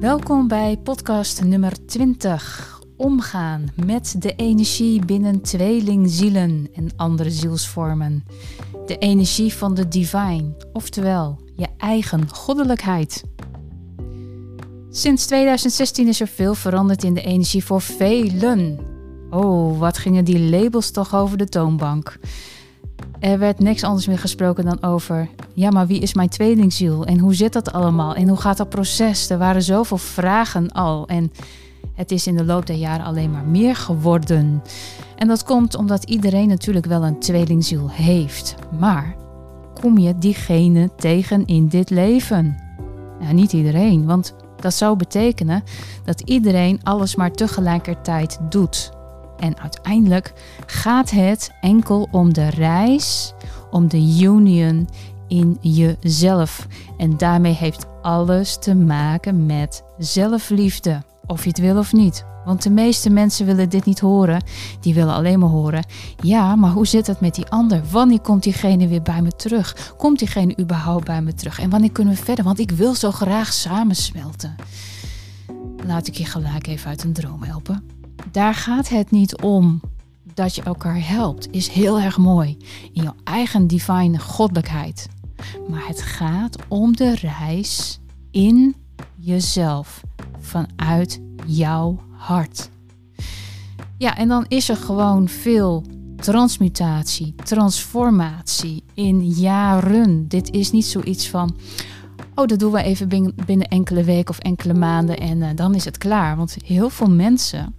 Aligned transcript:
Welkom 0.00 0.48
bij 0.48 0.76
podcast 0.76 1.44
nummer 1.44 1.86
20. 1.86 2.80
Omgaan 2.96 3.64
met 3.84 4.14
de 4.18 4.34
energie 4.34 5.04
binnen 5.04 5.40
tweelingzielen 5.40 6.68
en 6.74 6.88
andere 6.96 7.30
zielsvormen. 7.30 8.24
De 8.86 8.98
energie 8.98 9.52
van 9.54 9.74
de 9.74 9.88
divine, 9.88 10.56
oftewel 10.72 11.38
je 11.56 11.66
eigen 11.76 12.28
goddelijkheid. 12.28 13.24
Sinds 14.90 15.26
2016 15.26 16.08
is 16.08 16.20
er 16.20 16.28
veel 16.28 16.54
veranderd 16.54 17.04
in 17.04 17.14
de 17.14 17.22
energie 17.22 17.64
voor 17.64 17.80
velen. 17.80 18.78
Oh, 19.30 19.78
wat 19.78 19.98
gingen 19.98 20.24
die 20.24 20.40
labels 20.40 20.90
toch 20.90 21.14
over 21.14 21.38
de 21.38 21.48
toonbank? 21.48 22.18
Er 23.18 23.38
werd 23.38 23.58
niks 23.58 23.84
anders 23.84 24.06
meer 24.06 24.18
gesproken 24.18 24.64
dan 24.64 24.82
over, 24.82 25.28
ja, 25.60 25.70
maar 25.70 25.86
wie 25.86 26.00
is 26.00 26.14
mijn 26.14 26.28
tweelingziel 26.28 27.04
en 27.04 27.18
hoe 27.18 27.34
zit 27.34 27.52
dat 27.52 27.72
allemaal 27.72 28.14
en 28.14 28.28
hoe 28.28 28.36
gaat 28.36 28.56
dat 28.56 28.68
proces? 28.68 29.30
Er 29.30 29.38
waren 29.38 29.62
zoveel 29.62 29.96
vragen 29.96 30.72
al 30.72 31.06
en 31.06 31.32
het 31.94 32.10
is 32.10 32.26
in 32.26 32.36
de 32.36 32.44
loop 32.44 32.66
der 32.66 32.76
jaren 32.76 33.06
alleen 33.06 33.30
maar 33.30 33.44
meer 33.44 33.76
geworden. 33.76 34.62
En 35.16 35.28
dat 35.28 35.44
komt 35.44 35.76
omdat 35.76 36.04
iedereen 36.04 36.48
natuurlijk 36.48 36.86
wel 36.86 37.04
een 37.04 37.18
tweelingziel 37.18 37.90
heeft. 37.90 38.54
Maar 38.78 39.16
kom 39.80 39.98
je 39.98 40.18
diegene 40.18 40.90
tegen 40.96 41.46
in 41.46 41.68
dit 41.68 41.90
leven? 41.90 42.56
Nou, 43.20 43.34
niet 43.34 43.52
iedereen, 43.52 44.06
want 44.06 44.34
dat 44.56 44.74
zou 44.74 44.96
betekenen 44.96 45.62
dat 46.04 46.20
iedereen 46.20 46.80
alles 46.82 47.16
maar 47.16 47.32
tegelijkertijd 47.32 48.38
doet. 48.48 48.92
En 49.38 49.60
uiteindelijk 49.60 50.32
gaat 50.66 51.10
het 51.10 51.50
enkel 51.60 52.08
om 52.10 52.32
de 52.32 52.48
reis, 52.48 53.34
om 53.70 53.88
de 53.88 54.18
union 54.22 54.88
in 55.30 55.58
jezelf. 55.60 56.66
En 56.96 57.16
daarmee 57.16 57.54
heeft 57.54 57.86
alles 58.02 58.58
te 58.58 58.74
maken 58.74 59.46
met 59.46 59.82
zelfliefde, 59.98 61.02
of 61.26 61.42
je 61.42 61.48
het 61.48 61.58
wil 61.58 61.78
of 61.78 61.92
niet. 61.92 62.24
Want 62.44 62.62
de 62.62 62.70
meeste 62.70 63.10
mensen 63.10 63.46
willen 63.46 63.68
dit 63.68 63.84
niet 63.84 64.00
horen. 64.00 64.44
Die 64.80 64.94
willen 64.94 65.14
alleen 65.14 65.38
maar 65.38 65.48
horen. 65.48 65.84
Ja, 66.22 66.56
maar 66.56 66.70
hoe 66.70 66.86
zit 66.86 67.06
het 67.06 67.20
met 67.20 67.34
die 67.34 67.46
ander? 67.46 67.82
Wanneer 67.90 68.20
komt 68.20 68.42
diegene 68.42 68.88
weer 68.88 69.02
bij 69.02 69.22
me 69.22 69.30
terug? 69.30 69.94
Komt 69.96 70.18
diegene 70.18 70.58
überhaupt 70.58 71.04
bij 71.04 71.22
me 71.22 71.34
terug? 71.34 71.60
En 71.60 71.70
wanneer 71.70 71.92
kunnen 71.92 72.14
we 72.14 72.22
verder? 72.22 72.44
Want 72.44 72.58
ik 72.58 72.70
wil 72.70 72.94
zo 72.94 73.10
graag 73.10 73.52
samensmelten. 73.52 74.54
Laat 75.86 76.06
ik 76.06 76.14
je 76.14 76.24
gelijk 76.24 76.66
even 76.66 76.88
uit 76.88 77.04
een 77.04 77.12
droom 77.12 77.42
helpen. 77.42 77.84
Daar 78.30 78.54
gaat 78.54 78.88
het 78.88 79.10
niet 79.10 79.40
om 79.40 79.80
dat 80.34 80.54
je 80.54 80.62
elkaar 80.62 81.08
helpt. 81.08 81.48
Is 81.50 81.68
heel 81.68 82.00
erg 82.00 82.18
mooi. 82.18 82.56
In 82.92 83.02
jouw 83.02 83.14
eigen 83.24 83.66
divine 83.66 84.18
goddelijkheid. 84.18 85.08
Maar 85.68 85.86
het 85.86 86.02
gaat 86.02 86.56
om 86.68 86.96
de 86.96 87.14
reis 87.14 88.00
in 88.30 88.74
jezelf. 89.16 90.00
Vanuit 90.38 91.20
jouw 91.46 92.00
hart. 92.10 92.70
Ja, 93.98 94.16
en 94.16 94.28
dan 94.28 94.44
is 94.48 94.68
er 94.68 94.76
gewoon 94.76 95.28
veel 95.28 95.84
transmutatie, 96.16 97.34
transformatie 97.34 98.84
in 98.94 99.26
jaren. 99.26 100.28
Dit 100.28 100.50
is 100.50 100.70
niet 100.70 100.84
zoiets 100.84 101.28
van, 101.28 101.56
oh, 102.34 102.46
dat 102.46 102.58
doen 102.58 102.72
we 102.72 102.82
even 102.82 103.34
binnen 103.46 103.68
enkele 103.68 104.04
weken 104.04 104.30
of 104.30 104.38
enkele 104.38 104.74
maanden 104.74 105.18
en 105.18 105.38
uh, 105.38 105.48
dan 105.54 105.74
is 105.74 105.84
het 105.84 105.98
klaar. 105.98 106.36
Want 106.36 106.56
heel 106.64 106.90
veel 106.90 107.10
mensen, 107.10 107.74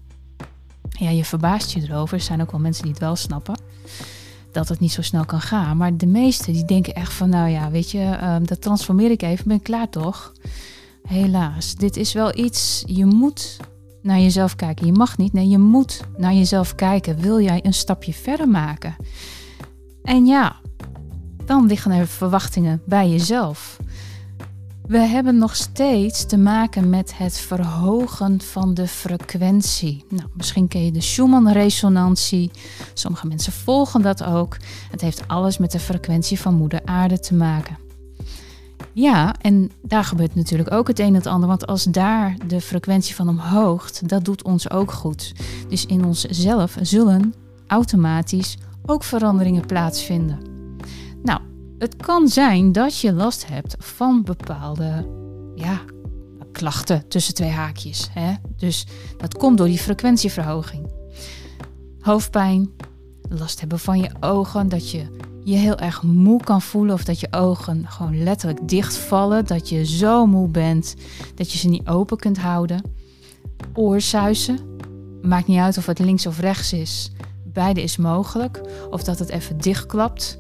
ja, 0.89 1.09
je 1.09 1.25
verbaast 1.25 1.71
je 1.71 1.81
erover. 1.81 2.17
Er 2.17 2.23
zijn 2.23 2.41
ook 2.41 2.51
wel 2.51 2.59
mensen 2.59 2.83
die 2.83 2.91
het 2.91 3.01
wel 3.01 3.15
snappen. 3.15 3.59
Dat 4.51 4.69
het 4.69 4.79
niet 4.79 4.91
zo 4.91 5.01
snel 5.01 5.25
kan 5.25 5.41
gaan. 5.41 5.77
Maar 5.77 5.97
de 5.97 6.05
meesten 6.05 6.53
die 6.53 6.65
denken 6.65 6.93
echt 6.93 7.13
van, 7.13 7.29
nou 7.29 7.49
ja, 7.49 7.71
weet 7.71 7.91
je, 7.91 7.97
uh, 7.97 8.35
dat 8.41 8.61
transformeer 8.61 9.11
ik 9.11 9.21
even, 9.21 9.47
ben 9.47 9.57
ik 9.57 9.63
klaar 9.63 9.89
toch? 9.89 10.33
Helaas, 11.03 11.75
dit 11.75 11.97
is 11.97 12.13
wel 12.13 12.37
iets, 12.37 12.83
je 12.85 13.05
moet 13.05 13.57
naar 14.01 14.19
jezelf 14.19 14.55
kijken. 14.55 14.85
Je 14.85 14.91
mag 14.91 15.17
niet, 15.17 15.33
nee, 15.33 15.49
je 15.49 15.57
moet 15.57 16.01
naar 16.17 16.33
jezelf 16.33 16.75
kijken. 16.75 17.17
Wil 17.19 17.41
jij 17.41 17.59
een 17.65 17.73
stapje 17.73 18.13
verder 18.13 18.47
maken? 18.47 18.95
En 20.03 20.25
ja, 20.25 20.55
dan 21.45 21.65
liggen 21.65 21.91
er 21.91 22.07
verwachtingen 22.07 22.81
bij 22.85 23.09
jezelf. 23.09 23.79
We 24.91 24.97
hebben 24.97 25.37
nog 25.37 25.55
steeds 25.55 26.25
te 26.25 26.37
maken 26.37 26.89
met 26.89 27.17
het 27.17 27.37
verhogen 27.37 28.41
van 28.41 28.73
de 28.73 28.87
frequentie. 28.87 30.05
Nou, 30.09 30.29
misschien 30.33 30.67
ken 30.67 30.85
je 30.85 30.91
de 30.91 31.01
Schumann-resonantie. 31.01 32.51
Sommige 32.93 33.27
mensen 33.27 33.53
volgen 33.53 34.01
dat 34.01 34.23
ook. 34.23 34.57
Het 34.89 35.01
heeft 35.01 35.27
alles 35.27 35.57
met 35.57 35.71
de 35.71 35.79
frequentie 35.79 36.39
van 36.39 36.53
Moeder 36.53 36.81
Aarde 36.85 37.19
te 37.19 37.33
maken. 37.33 37.77
Ja, 38.93 39.35
en 39.41 39.71
daar 39.81 40.03
gebeurt 40.03 40.35
natuurlijk 40.35 40.71
ook 40.71 40.87
het 40.87 40.99
een 40.99 41.07
en 41.07 41.13
het 41.13 41.27
ander. 41.27 41.49
Want 41.49 41.67
als 41.67 41.83
daar 41.83 42.35
de 42.47 42.61
frequentie 42.61 43.15
van 43.15 43.29
omhoogt, 43.29 44.09
dat 44.09 44.25
doet 44.25 44.43
ons 44.43 44.69
ook 44.69 44.91
goed. 44.91 45.33
Dus 45.69 45.85
in 45.85 46.05
onszelf 46.05 46.77
zullen 46.81 47.33
automatisch 47.67 48.57
ook 48.85 49.03
veranderingen 49.03 49.65
plaatsvinden. 49.65 50.39
Nou, 51.23 51.39
het 51.81 51.95
kan 51.95 52.27
zijn 52.27 52.71
dat 52.71 52.99
je 52.99 53.13
last 53.13 53.47
hebt 53.47 53.75
van 53.79 54.23
bepaalde 54.23 55.07
ja, 55.55 55.81
klachten 56.51 57.07
tussen 57.07 57.33
twee 57.33 57.49
haakjes. 57.49 58.09
Hè? 58.11 58.33
Dus 58.57 58.85
dat 59.17 59.37
komt 59.37 59.57
door 59.57 59.67
die 59.67 59.77
frequentieverhoging. 59.77 60.91
Hoofdpijn, 61.99 62.69
last 63.29 63.59
hebben 63.59 63.79
van 63.79 63.99
je 63.99 64.09
ogen, 64.19 64.69
dat 64.69 64.91
je 64.91 65.19
je 65.43 65.55
heel 65.55 65.77
erg 65.77 66.03
moe 66.03 66.43
kan 66.43 66.61
voelen 66.61 66.93
of 66.93 67.03
dat 67.03 67.19
je 67.19 67.27
ogen 67.31 67.87
gewoon 67.87 68.23
letterlijk 68.23 68.67
dichtvallen, 68.67 69.45
dat 69.45 69.69
je 69.69 69.85
zo 69.85 70.25
moe 70.25 70.47
bent 70.47 70.95
dat 71.35 71.51
je 71.51 71.57
ze 71.57 71.67
niet 71.67 71.87
open 71.87 72.17
kunt 72.17 72.37
houden. 72.37 72.81
Oorsuizen, 73.73 74.59
maakt 75.21 75.47
niet 75.47 75.59
uit 75.59 75.77
of 75.77 75.85
het 75.85 75.99
links 75.99 76.25
of 76.25 76.39
rechts 76.39 76.73
is, 76.73 77.11
beide 77.43 77.81
is 77.81 77.97
mogelijk. 77.97 78.61
Of 78.89 79.03
dat 79.03 79.19
het 79.19 79.29
even 79.29 79.57
dichtklapt, 79.57 80.39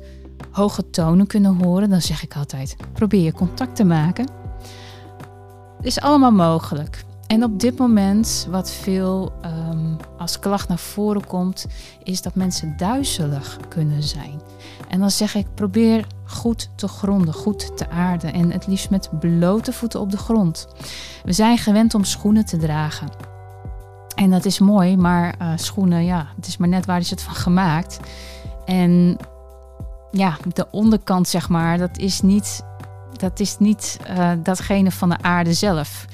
hoge 0.51 0.89
tonen 0.89 1.27
kunnen 1.27 1.63
horen, 1.63 1.89
dan 1.89 2.01
zeg 2.01 2.23
ik 2.23 2.35
altijd: 2.35 2.75
probeer 2.93 3.23
je 3.23 3.33
contact 3.33 3.75
te 3.75 3.83
maken. 3.83 4.27
Het 5.77 5.85
is 5.85 5.99
allemaal 5.99 6.31
mogelijk. 6.31 7.03
En 7.27 7.43
op 7.43 7.59
dit 7.59 7.77
moment, 7.77 8.47
wat 8.49 8.71
veel 8.71 9.31
um, 9.45 9.97
als 10.17 10.39
klacht 10.39 10.67
naar 10.67 10.77
voren 10.77 11.27
komt, 11.27 11.65
is 12.03 12.21
dat 12.21 12.35
mensen 12.35 12.73
duizelig 12.77 13.57
kunnen 13.67 14.03
zijn. 14.03 14.41
En 14.87 14.99
dan 14.99 15.11
zeg 15.11 15.35
ik, 15.35 15.47
probeer 15.55 16.07
goed 16.25 16.69
te 16.75 16.87
gronden, 16.87 17.33
goed 17.33 17.77
te 17.77 17.89
aarden 17.89 18.33
en 18.33 18.51
het 18.51 18.67
liefst 18.67 18.89
met 18.89 19.09
blote 19.19 19.73
voeten 19.73 19.99
op 19.99 20.11
de 20.11 20.17
grond. 20.17 20.67
We 21.23 21.33
zijn 21.33 21.57
gewend 21.57 21.93
om 21.93 22.03
schoenen 22.03 22.45
te 22.45 22.57
dragen. 22.57 23.09
En 24.15 24.29
dat 24.29 24.45
is 24.45 24.59
mooi, 24.59 24.97
maar 24.97 25.35
uh, 25.41 25.51
schoenen, 25.55 26.05
ja, 26.05 26.27
het 26.35 26.47
is 26.47 26.57
maar 26.57 26.67
net 26.67 26.85
waar 26.85 26.99
is 26.99 27.09
het 27.09 27.21
van 27.21 27.35
gemaakt. 27.35 27.99
En 28.65 29.17
ja, 30.11 30.37
de 30.53 30.67
onderkant, 30.71 31.27
zeg 31.27 31.49
maar, 31.49 31.77
dat 31.77 31.97
is 31.97 32.21
niet, 32.21 32.63
dat 33.17 33.39
is 33.39 33.57
niet 33.57 33.99
uh, 34.09 34.31
datgene 34.43 34.91
van 34.91 35.09
de 35.09 35.21
aarde 35.21 35.53
zelf. 35.53 36.05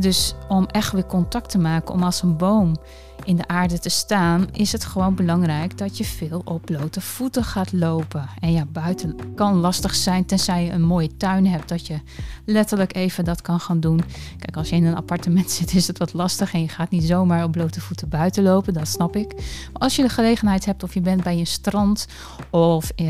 dus 0.00 0.34
om 0.48 0.66
echt 0.66 0.92
weer 0.92 1.06
contact 1.06 1.50
te 1.50 1.58
maken, 1.58 1.94
om 1.94 2.02
als 2.02 2.22
een 2.22 2.36
boom 2.36 2.76
in 3.24 3.36
de 3.36 3.46
aarde 3.46 3.78
te 3.78 3.88
staan, 3.88 4.48
is 4.52 4.72
het 4.72 4.84
gewoon 4.84 5.14
belangrijk 5.14 5.78
dat 5.78 5.98
je 5.98 6.04
veel 6.04 6.42
op 6.44 6.64
blote 6.64 7.00
voeten 7.00 7.44
gaat 7.44 7.72
lopen. 7.72 8.28
En 8.40 8.52
ja, 8.52 8.64
buiten 8.64 9.16
kan 9.34 9.54
lastig 9.54 9.94
zijn, 9.94 10.24
tenzij 10.24 10.64
je 10.64 10.70
een 10.70 10.82
mooie 10.82 11.16
tuin 11.16 11.46
hebt, 11.46 11.68
dat 11.68 11.86
je 11.86 12.00
letterlijk 12.44 12.94
even 12.94 13.24
dat 13.24 13.42
kan 13.42 13.60
gaan 13.60 13.80
doen. 13.80 14.00
Kijk, 14.38 14.56
als 14.56 14.68
je 14.68 14.76
in 14.76 14.84
een 14.84 14.96
appartement 14.96 15.50
zit, 15.60 15.74
is 15.74 15.86
het 15.86 15.98
wat 15.98 16.12
lastig 16.12 16.52
en 16.52 16.60
je 16.60 16.68
gaat 16.68 16.90
niet 16.90 17.04
zomaar 17.04 17.44
op 17.44 17.52
blote 17.52 17.80
voeten 17.80 18.08
buiten 18.08 18.42
lopen, 18.42 18.74
dat 18.74 18.88
snap 18.88 19.16
ik. 19.16 19.34
Maar 19.72 19.82
als 19.82 19.96
je 19.96 20.02
de 20.02 20.08
gelegenheid 20.08 20.64
hebt, 20.64 20.82
of 20.82 20.94
je 20.94 21.00
bent 21.00 21.22
bij 21.22 21.38
een 21.38 21.46
strand, 21.46 22.06
of 22.50 22.90
eh, 22.90 23.06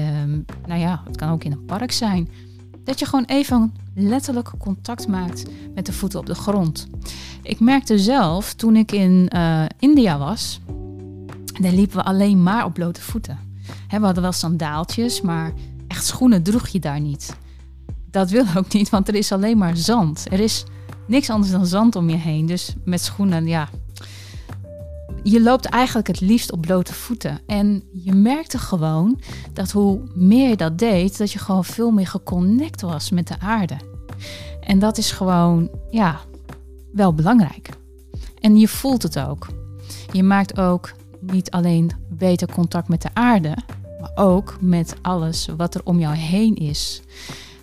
nou 0.66 0.80
ja, 0.80 1.02
het 1.06 1.16
kan 1.16 1.30
ook 1.30 1.44
in 1.44 1.52
een 1.52 1.64
park 1.64 1.92
zijn 1.92 2.28
dat 2.90 2.98
je 2.98 3.06
gewoon 3.06 3.24
even 3.24 3.74
letterlijk 3.94 4.50
contact 4.58 5.08
maakt 5.08 5.44
met 5.74 5.86
de 5.86 5.92
voeten 5.92 6.18
op 6.18 6.26
de 6.26 6.34
grond. 6.34 6.86
Ik 7.42 7.60
merkte 7.60 7.98
zelf 7.98 8.54
toen 8.54 8.76
ik 8.76 8.92
in 8.92 9.30
uh, 9.34 9.64
India 9.78 10.18
was, 10.18 10.60
daar 11.60 11.72
liepen 11.72 11.96
we 11.96 12.04
alleen 12.04 12.42
maar 12.42 12.64
op 12.64 12.74
blote 12.74 13.00
voeten. 13.00 13.38
we 13.88 13.98
hadden 13.98 14.22
wel 14.22 14.32
sandaaltjes, 14.32 15.20
maar 15.20 15.52
echt 15.88 16.06
schoenen 16.06 16.42
droeg 16.42 16.68
je 16.68 16.78
daar 16.78 17.00
niet. 17.00 17.36
Dat 18.10 18.30
wil 18.30 18.44
ook 18.56 18.72
niet, 18.72 18.90
want 18.90 19.08
er 19.08 19.14
is 19.14 19.32
alleen 19.32 19.58
maar 19.58 19.76
zand. 19.76 20.26
Er 20.30 20.40
is 20.40 20.64
niks 21.06 21.30
anders 21.30 21.52
dan 21.52 21.66
zand 21.66 21.96
om 21.96 22.10
je 22.10 22.16
heen. 22.16 22.46
Dus 22.46 22.74
met 22.84 23.00
schoenen, 23.00 23.46
ja, 23.46 23.68
je 25.22 25.42
loopt 25.42 25.64
eigenlijk 25.64 26.06
het 26.06 26.20
liefst 26.20 26.52
op 26.52 26.60
blote 26.60 26.94
voeten. 26.94 27.38
En 27.46 27.82
je 27.92 28.12
merkte 28.12 28.58
gewoon 28.58 29.20
dat 29.52 29.70
hoe 29.70 30.00
meer 30.14 30.48
je 30.48 30.56
dat 30.56 30.78
deed, 30.78 31.18
dat 31.18 31.32
je 31.32 31.38
gewoon 31.38 31.64
veel 31.64 31.90
meer 31.90 32.06
geconnect 32.06 32.80
was 32.80 33.10
met 33.10 33.28
de 33.28 33.38
aarde. 33.38 33.76
En 34.60 34.78
dat 34.78 34.98
is 34.98 35.10
gewoon, 35.10 35.70
ja, 35.90 36.20
wel 36.92 37.14
belangrijk. 37.14 37.68
En 38.40 38.56
je 38.56 38.68
voelt 38.68 39.02
het 39.02 39.18
ook. 39.18 39.46
Je 40.12 40.22
maakt 40.22 40.58
ook 40.58 40.92
niet 41.20 41.50
alleen 41.50 41.90
beter 42.08 42.52
contact 42.52 42.88
met 42.88 43.02
de 43.02 43.08
aarde, 43.12 43.56
maar 44.00 44.10
ook 44.14 44.56
met 44.60 44.94
alles 45.02 45.48
wat 45.56 45.74
er 45.74 45.80
om 45.84 45.98
jou 45.98 46.14
heen 46.14 46.54
is. 46.54 47.02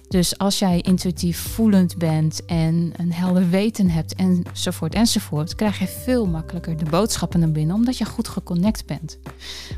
Dus 0.07 0.37
als 0.37 0.59
jij 0.59 0.81
intuïtief 0.81 1.39
voelend 1.39 1.97
bent 1.97 2.45
en 2.45 2.91
een 2.95 3.13
helder 3.13 3.49
weten 3.49 3.89
hebt 3.89 4.15
enzovoort 4.15 4.93
enzovoort, 4.93 5.55
krijg 5.55 5.79
je 5.79 5.87
veel 5.87 6.25
makkelijker 6.25 6.77
de 6.77 6.89
boodschappen 6.89 7.39
naar 7.39 7.51
binnen 7.51 7.75
omdat 7.75 7.97
je 7.97 8.05
goed 8.05 8.27
geconnect 8.27 8.85
bent. 8.85 9.19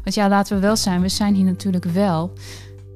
Want 0.03 0.15
ja, 0.15 0.29
laten 0.29 0.55
we 0.55 0.61
wel 0.61 0.75
zijn, 0.75 1.01
we 1.01 1.09
zijn 1.09 1.35
hier 1.35 1.45
natuurlijk 1.45 1.85
wel 1.85 2.33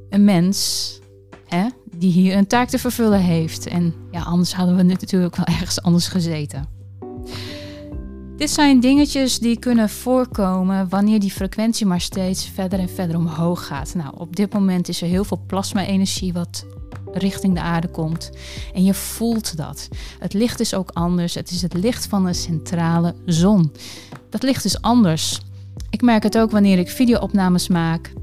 een 0.10 0.24
mens 0.24 1.00
hè, 1.48 1.68
die 1.96 2.12
hier 2.12 2.38
een 2.38 2.48
taak 2.48 2.70
te 2.70 2.80
vervullen 2.80 3.22
heeft. 3.22 3.68
En 3.68 3.94
ja, 4.12 4.22
anders 4.22 4.54
hadden 4.54 4.76
we 4.76 4.84
natuurlijk 4.84 5.36
wel 5.36 5.46
ergens 5.46 5.82
anders 5.82 6.08
gezeten. 6.08 6.68
Dit 8.38 8.50
zijn 8.50 8.80
dingetjes 8.80 9.40
die 9.40 9.60
kunnen 9.60 9.90
voorkomen 9.90 10.90
wanneer 10.90 11.20
die 11.20 11.32
frequentie 11.32 11.86
maar 11.86 12.02
steeds 12.02 12.48
verder 12.48 12.80
en 12.80 12.90
verder 12.90 13.16
omhoog 13.16 13.66
gaat. 13.66 13.96
Nou, 13.96 14.14
op 14.18 14.36
dit 14.36 14.54
moment 14.54 14.88
is 14.88 15.02
er 15.02 15.08
heel 15.08 15.24
veel 15.24 15.44
plasma-energie 15.48 16.34
wat 16.34 16.66
richting 17.14 17.54
de 17.54 17.62
aarde 17.62 17.88
komt. 17.88 18.32
En 18.74 18.84
je 18.84 18.94
voelt 18.94 19.58
dat. 19.58 19.88
Het 20.20 20.34
licht 20.34 20.60
is 20.60 20.74
ook 20.74 20.90
anders. 20.94 21.34
Het 21.34 21.52
is 21.52 21.62
het 21.62 21.74
licht 21.74 22.08
van 22.08 22.26
een 22.26 22.36
centrale 22.36 23.16
zon. 23.26 23.72
Dat 24.30 24.44
licht 24.44 24.66
is 24.66 24.82
anders. 24.82 25.42
Ik 25.90 26.02
merk 26.02 26.24
het 26.24 26.38
ook 26.38 26.52
wanneer 26.52 26.80
ik 26.80 26.90
videoopnames 26.90 27.68
maak. 27.68 28.14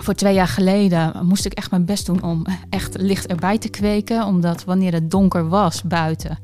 Voor 0.00 0.14
twee 0.14 0.34
jaar 0.34 0.48
geleden 0.48 1.26
moest 1.26 1.44
ik 1.44 1.52
echt 1.52 1.70
mijn 1.70 1.84
best 1.84 2.06
doen 2.06 2.22
om 2.22 2.46
echt 2.70 3.00
licht 3.00 3.26
erbij 3.26 3.58
te 3.58 3.68
kweken. 3.68 4.24
Omdat 4.24 4.64
wanneer 4.64 4.92
het 4.92 5.10
donker 5.10 5.48
was 5.48 5.82
buiten, 5.82 6.38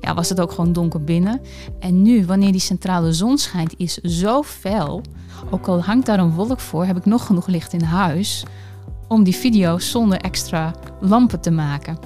ja, 0.00 0.14
was 0.14 0.28
het 0.28 0.40
ook 0.40 0.52
gewoon 0.52 0.72
donker 0.72 1.04
binnen. 1.04 1.40
En 1.78 2.02
nu, 2.02 2.26
wanneer 2.26 2.52
die 2.52 2.60
centrale 2.60 3.12
zon 3.12 3.38
schijnt, 3.38 3.74
is 3.76 3.94
zo 3.96 4.42
fel. 4.42 5.02
Ook 5.50 5.68
al 5.68 5.82
hangt 5.82 6.06
daar 6.06 6.18
een 6.18 6.34
wolk 6.34 6.60
voor, 6.60 6.84
heb 6.84 6.96
ik 6.96 7.04
nog 7.04 7.26
genoeg 7.26 7.46
licht 7.46 7.72
in 7.72 7.82
huis 7.82 8.44
om 9.14 9.24
die 9.24 9.36
video's 9.36 9.90
zonder 9.90 10.20
extra 10.20 10.72
lampen 11.00 11.40
te 11.40 11.50
maken. 11.50 11.98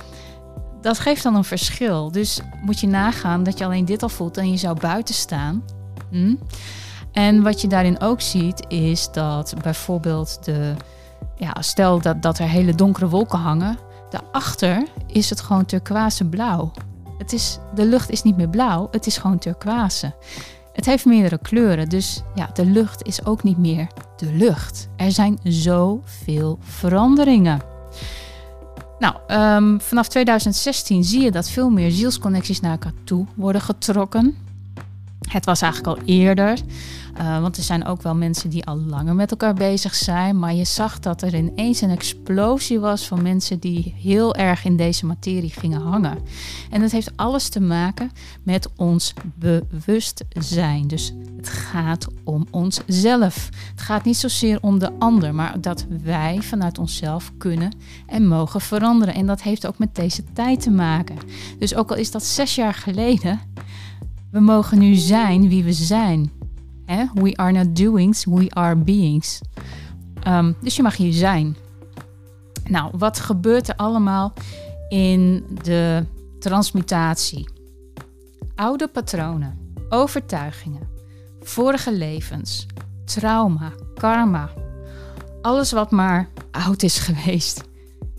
Dat 0.80 0.98
geeft 0.98 1.22
dan 1.22 1.34
een 1.34 1.44
verschil. 1.44 2.10
Dus 2.12 2.40
moet 2.62 2.80
je 2.80 2.86
nagaan 2.86 3.42
dat 3.42 3.58
je 3.58 3.64
alleen 3.64 3.84
dit 3.84 4.02
al 4.02 4.08
voelt 4.08 4.36
en 4.36 4.50
je 4.50 4.56
zou 4.56 4.80
buiten 4.80 5.14
staan. 5.14 5.62
Hm? 6.10 6.34
En 7.12 7.42
wat 7.42 7.60
je 7.60 7.68
daarin 7.68 8.00
ook 8.00 8.20
ziet, 8.20 8.64
is 8.68 9.10
dat 9.12 9.54
bijvoorbeeld 9.62 10.44
de. 10.44 10.74
Ja, 11.36 11.54
stel 11.60 12.00
dat, 12.00 12.22
dat 12.22 12.38
er 12.38 12.48
hele 12.48 12.74
donkere 12.74 13.08
wolken 13.08 13.38
hangen. 13.38 13.78
Daarachter 14.10 14.86
is 15.06 15.30
het 15.30 15.40
gewoon 15.40 15.64
turquoise 15.64 16.24
blauw. 16.24 16.70
Het 17.18 17.32
is, 17.32 17.58
de 17.74 17.84
lucht 17.84 18.10
is 18.10 18.22
niet 18.22 18.36
meer 18.36 18.48
blauw, 18.48 18.88
het 18.90 19.06
is 19.06 19.18
gewoon 19.18 19.38
turquoise. 19.38 20.14
Het 20.78 20.86
heeft 20.86 21.04
meerdere 21.04 21.38
kleuren, 21.38 21.88
dus 21.88 22.22
ja, 22.34 22.50
de 22.54 22.64
lucht 22.64 23.06
is 23.06 23.24
ook 23.24 23.42
niet 23.42 23.58
meer 23.58 23.86
de 24.16 24.32
lucht. 24.32 24.88
Er 24.96 25.12
zijn 25.12 25.38
zoveel 25.42 26.58
veranderingen. 26.60 27.60
Nou, 28.98 29.14
um, 29.28 29.80
vanaf 29.80 30.08
2016 30.08 31.04
zie 31.04 31.22
je 31.22 31.30
dat 31.30 31.50
veel 31.50 31.70
meer 31.70 31.90
zielsconnecties 31.90 32.60
naar 32.60 32.70
elkaar 32.70 32.92
toe 33.04 33.26
worden 33.34 33.60
getrokken. 33.60 34.36
Het 35.28 35.44
was 35.44 35.62
eigenlijk 35.62 35.98
al 35.98 36.04
eerder, 36.06 36.58
uh, 37.18 37.40
want 37.40 37.56
er 37.56 37.62
zijn 37.62 37.86
ook 37.86 38.02
wel 38.02 38.14
mensen 38.14 38.50
die 38.50 38.64
al 38.64 38.76
langer 38.76 39.14
met 39.14 39.30
elkaar 39.30 39.54
bezig 39.54 39.94
zijn. 39.94 40.38
Maar 40.38 40.54
je 40.54 40.64
zag 40.64 40.98
dat 40.98 41.22
er 41.22 41.34
ineens 41.34 41.80
een 41.80 41.90
explosie 41.90 42.80
was 42.80 43.06
van 43.06 43.22
mensen 43.22 43.58
die 43.58 43.94
heel 43.96 44.34
erg 44.34 44.64
in 44.64 44.76
deze 44.76 45.06
materie 45.06 45.50
gingen 45.50 45.80
hangen. 45.80 46.18
En 46.70 46.80
dat 46.80 46.90
heeft 46.90 47.16
alles 47.16 47.48
te 47.48 47.60
maken 47.60 48.10
met 48.42 48.68
ons 48.76 49.14
bewustzijn. 49.34 50.86
Dus 50.86 51.12
het 51.36 51.48
gaat 51.48 52.06
om 52.24 52.46
onszelf. 52.50 53.48
Het 53.70 53.80
gaat 53.80 54.04
niet 54.04 54.16
zozeer 54.16 54.58
om 54.60 54.78
de 54.78 54.92
ander, 54.98 55.34
maar 55.34 55.60
dat 55.60 55.86
wij 56.02 56.38
vanuit 56.42 56.78
onszelf 56.78 57.32
kunnen 57.38 57.72
en 58.06 58.26
mogen 58.26 58.60
veranderen. 58.60 59.14
En 59.14 59.26
dat 59.26 59.42
heeft 59.42 59.66
ook 59.66 59.78
met 59.78 59.94
deze 59.94 60.22
tijd 60.32 60.60
te 60.60 60.70
maken. 60.70 61.16
Dus 61.58 61.74
ook 61.74 61.90
al 61.90 61.96
is 61.96 62.10
dat 62.10 62.24
zes 62.24 62.54
jaar 62.54 62.74
geleden 62.74 63.40
we 64.30 64.40
mogen 64.40 64.78
nu 64.78 64.94
zijn 64.94 65.48
wie 65.48 65.64
we 65.64 65.72
zijn. 65.72 66.30
We 67.14 67.36
are 67.36 67.52
not 67.52 67.76
doings, 67.76 68.24
we 68.24 68.50
are 68.50 68.76
beings. 68.76 69.40
Um, 70.28 70.56
dus 70.60 70.76
je 70.76 70.82
mag 70.82 70.96
hier 70.96 71.12
zijn. 71.12 71.56
Nou, 72.68 72.90
wat 72.98 73.20
gebeurt 73.20 73.68
er 73.68 73.76
allemaal 73.76 74.32
in 74.88 75.44
de 75.62 76.06
transmutatie? 76.38 77.48
Oude 78.54 78.88
patronen, 78.88 79.72
overtuigingen, 79.88 80.88
vorige 81.40 81.92
levens, 81.92 82.66
trauma, 83.04 83.72
karma. 83.94 84.50
Alles 85.42 85.72
wat 85.72 85.90
maar 85.90 86.28
oud 86.50 86.82
is 86.82 86.98
geweest. 86.98 87.64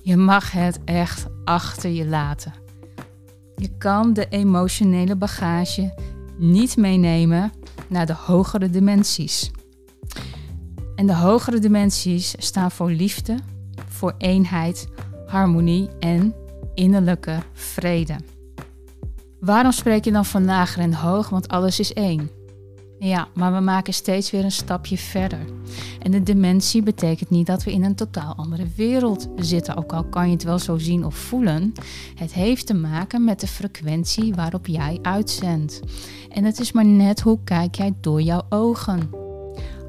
Je 0.01 0.17
mag 0.17 0.51
het 0.51 0.79
echt 0.85 1.27
achter 1.43 1.89
je 1.89 2.05
laten. 2.05 2.58
Je 3.59 3.77
kan 3.77 4.13
de 4.13 4.27
emotionele 4.29 5.15
bagage 5.15 5.93
niet 6.37 6.77
meenemen 6.77 7.51
naar 7.87 8.05
de 8.05 8.13
hogere 8.13 8.69
dimensies. 8.69 9.51
En 10.95 11.07
de 11.07 11.15
hogere 11.15 11.59
dimensies 11.59 12.35
staan 12.37 12.71
voor 12.71 12.91
liefde, 12.91 13.37
voor 13.87 14.13
eenheid, 14.17 14.87
harmonie 15.25 15.89
en 15.99 16.35
innerlijke 16.73 17.37
vrede. 17.53 18.15
Waarom 19.39 19.71
spreek 19.71 20.03
je 20.03 20.11
dan 20.11 20.25
van 20.25 20.45
lager 20.45 20.81
en 20.81 20.93
hoog? 20.93 21.29
Want 21.29 21.47
alles 21.47 21.79
is 21.79 21.93
één. 21.93 22.38
Ja, 22.99 23.27
maar 23.33 23.53
we 23.53 23.59
maken 23.59 23.93
steeds 23.93 24.31
weer 24.31 24.43
een 24.43 24.51
stapje 24.51 24.97
verder. 24.97 25.39
En 26.01 26.11
de 26.11 26.23
dimensie 26.23 26.83
betekent 26.83 27.29
niet 27.29 27.47
dat 27.47 27.63
we 27.63 27.71
in 27.71 27.83
een 27.83 27.95
totaal 27.95 28.35
andere 28.35 28.67
wereld 28.75 29.27
zitten, 29.35 29.75
ook 29.75 29.93
al 29.93 30.03
kan 30.03 30.25
je 30.25 30.33
het 30.33 30.43
wel 30.43 30.59
zo 30.59 30.77
zien 30.77 31.05
of 31.05 31.15
voelen. 31.15 31.73
Het 32.15 32.33
heeft 32.33 32.65
te 32.65 32.73
maken 32.73 33.23
met 33.23 33.39
de 33.39 33.47
frequentie 33.47 34.33
waarop 34.33 34.67
jij 34.67 34.99
uitzendt. 35.01 35.79
En 36.29 36.43
het 36.43 36.59
is 36.59 36.71
maar 36.71 36.85
net 36.85 37.19
hoe 37.19 37.39
kijk 37.43 37.75
jij 37.75 37.93
door 38.01 38.21
jouw 38.21 38.41
ogen. 38.49 39.09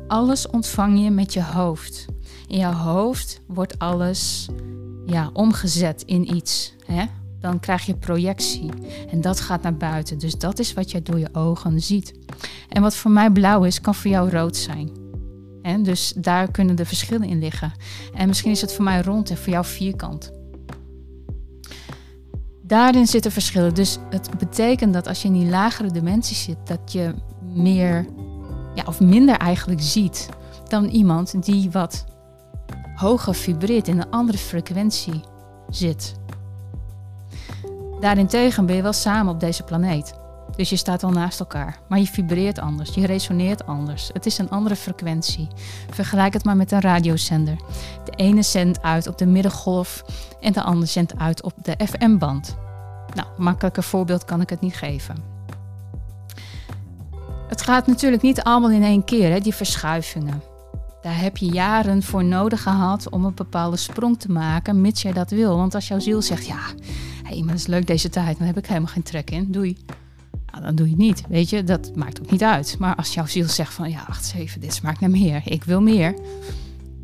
Alles 0.09 0.49
ontvang 0.49 1.03
je 1.03 1.11
met 1.11 1.33
je 1.33 1.43
hoofd. 1.43 2.07
In 2.47 2.59
jouw 2.59 2.73
hoofd 2.73 3.41
wordt 3.47 3.79
alles 3.79 4.49
ja, 5.07 5.31
omgezet 5.33 6.03
in 6.07 6.35
iets. 6.35 6.75
Hè? 6.87 7.05
Dan 7.41 7.61
krijg 7.61 7.87
je 7.87 7.95
projectie. 7.95 8.71
En 9.11 9.21
dat 9.21 9.41
gaat 9.41 9.63
naar 9.63 9.77
buiten. 9.77 10.19
Dus 10.19 10.35
dat 10.35 10.59
is 10.59 10.73
wat 10.73 10.91
je 10.91 11.03
door 11.03 11.19
je 11.19 11.35
ogen 11.35 11.81
ziet. 11.81 12.15
En 12.69 12.83
wat 12.83 12.97
voor 12.97 13.11
mij 13.11 13.31
blauw 13.31 13.65
is, 13.65 13.81
kan 13.81 13.95
voor 13.95 14.11
jou 14.11 14.31
rood 14.31 14.57
zijn. 14.57 14.91
En 15.63 15.83
dus 15.83 16.13
daar 16.17 16.51
kunnen 16.51 16.77
de 16.77 16.85
verschillen 16.85 17.29
in 17.29 17.39
liggen. 17.39 17.73
En 18.15 18.29
misschien 18.29 18.51
is 18.51 18.61
het 18.61 18.73
voor 18.73 18.85
mij 18.85 19.01
rond 19.01 19.31
en 19.31 19.37
voor 19.37 19.53
jou 19.53 19.65
vierkant. 19.65 20.33
Daarin 22.63 23.07
zitten 23.07 23.33
verschillen. 23.33 23.75
Dus 23.75 23.99
het 24.11 24.39
betekent 24.39 24.93
dat 24.93 25.07
als 25.07 25.23
je 25.23 25.29
in 25.29 25.35
die 25.35 25.49
lagere 25.49 25.91
dimensie 25.91 26.37
zit, 26.37 26.59
dat 26.65 26.93
je 26.93 27.15
meer 27.55 28.07
ja, 28.75 28.83
of 28.87 29.01
minder 29.01 29.37
eigenlijk 29.37 29.81
ziet 29.81 30.29
dan 30.69 30.85
iemand 30.85 31.45
die 31.45 31.71
wat 31.71 32.05
hoger 32.95 33.35
vibreert 33.35 33.89
in 33.89 34.01
een 34.01 34.11
andere 34.11 34.39
frequentie 34.39 35.21
zit. 35.69 36.15
Daarentegen 38.01 38.67
ben 38.67 38.77
je 38.77 38.83
wel 38.83 38.93
samen 38.93 39.33
op 39.33 39.41
deze 39.41 39.63
planeet. 39.63 40.15
Dus 40.57 40.71
je 40.71 40.77
staat 40.77 41.03
wel 41.03 41.11
naast 41.11 41.41
elkaar. 41.41 41.79
Maar 41.89 41.99
je 41.99 42.07
vibreert 42.07 42.59
anders, 42.59 42.95
je 42.95 43.07
resoneert 43.07 43.67
anders. 43.67 44.11
Het 44.13 44.27
is 44.27 44.39
een 44.39 44.51
andere 44.51 44.77
frequentie. 44.77 45.49
Vergelijk 45.91 46.33
het 46.33 46.45
maar 46.45 46.57
met 46.57 46.73
een 46.73 46.81
radiozender. 46.81 47.57
De 48.05 48.13
ene 48.13 48.43
zendt 48.43 48.83
uit 48.83 49.07
op 49.07 49.19
de 49.19 49.27
middengolf 49.27 50.05
en 50.41 50.53
de 50.53 50.63
andere 50.63 50.87
zendt 50.87 51.19
uit 51.19 51.43
op 51.43 51.53
de 51.63 51.77
FM-band. 51.87 52.57
Nou, 53.15 53.29
makkelijker 53.37 53.83
voorbeeld 53.83 54.25
kan 54.25 54.41
ik 54.41 54.51
het 54.51 54.61
niet 54.61 54.77
geven. 54.77 55.17
Het 57.49 57.63
gaat 57.63 57.87
natuurlijk 57.87 58.23
niet 58.23 58.43
allemaal 58.43 58.71
in 58.71 58.83
één 58.83 59.05
keer, 59.05 59.31
hè, 59.31 59.41
die 59.41 59.55
verschuivingen. 59.55 60.43
Daar 61.03 61.21
heb 61.21 61.37
je 61.37 61.47
jaren 61.47 62.03
voor 62.03 62.25
nodig 62.25 62.63
gehad 62.63 63.09
om 63.09 63.25
een 63.25 63.35
bepaalde 63.35 63.77
sprong 63.77 64.19
te 64.19 64.33
maken, 64.33 64.81
mits 64.81 65.03
jij 65.03 65.13
dat 65.13 65.31
wil. 65.31 65.57
Want 65.57 65.75
als 65.75 65.89
jouw 65.89 65.99
ziel 65.99 66.23
zegt, 66.23 66.47
ja, 66.47 66.61
hey, 67.31 67.41
maar 67.41 67.53
het 67.53 67.61
is 67.61 67.67
leuk 67.67 67.87
deze 67.87 68.09
tijd, 68.09 68.39
dan 68.39 68.47
heb 68.47 68.57
ik 68.57 68.67
helemaal 68.67 68.89
geen 68.89 69.03
trek 69.03 69.31
in, 69.31 69.53
doei. 69.53 69.77
Nou, 70.51 70.63
dan 70.65 70.75
doe 70.75 70.87
je 70.87 70.93
het 70.93 71.01
niet, 71.01 71.23
weet 71.29 71.51
je, 71.51 71.65
dat 71.65 71.97
maakt 71.97 72.21
ook 72.21 72.31
niet 72.31 72.43
uit. 72.43 72.77
Maar 72.79 72.95
als 72.95 73.15
jouw 73.15 73.27
ziel 73.27 73.49
zegt 73.49 73.75
van, 73.75 73.91
ja, 73.91 74.05
wacht 74.09 74.35
even, 74.37 74.61
dit 74.61 74.75
smaakt 74.75 75.01
naar 75.01 75.11
meer, 75.11 75.43
ik 75.45 75.65
wil 75.65 75.81
meer. 75.81 76.15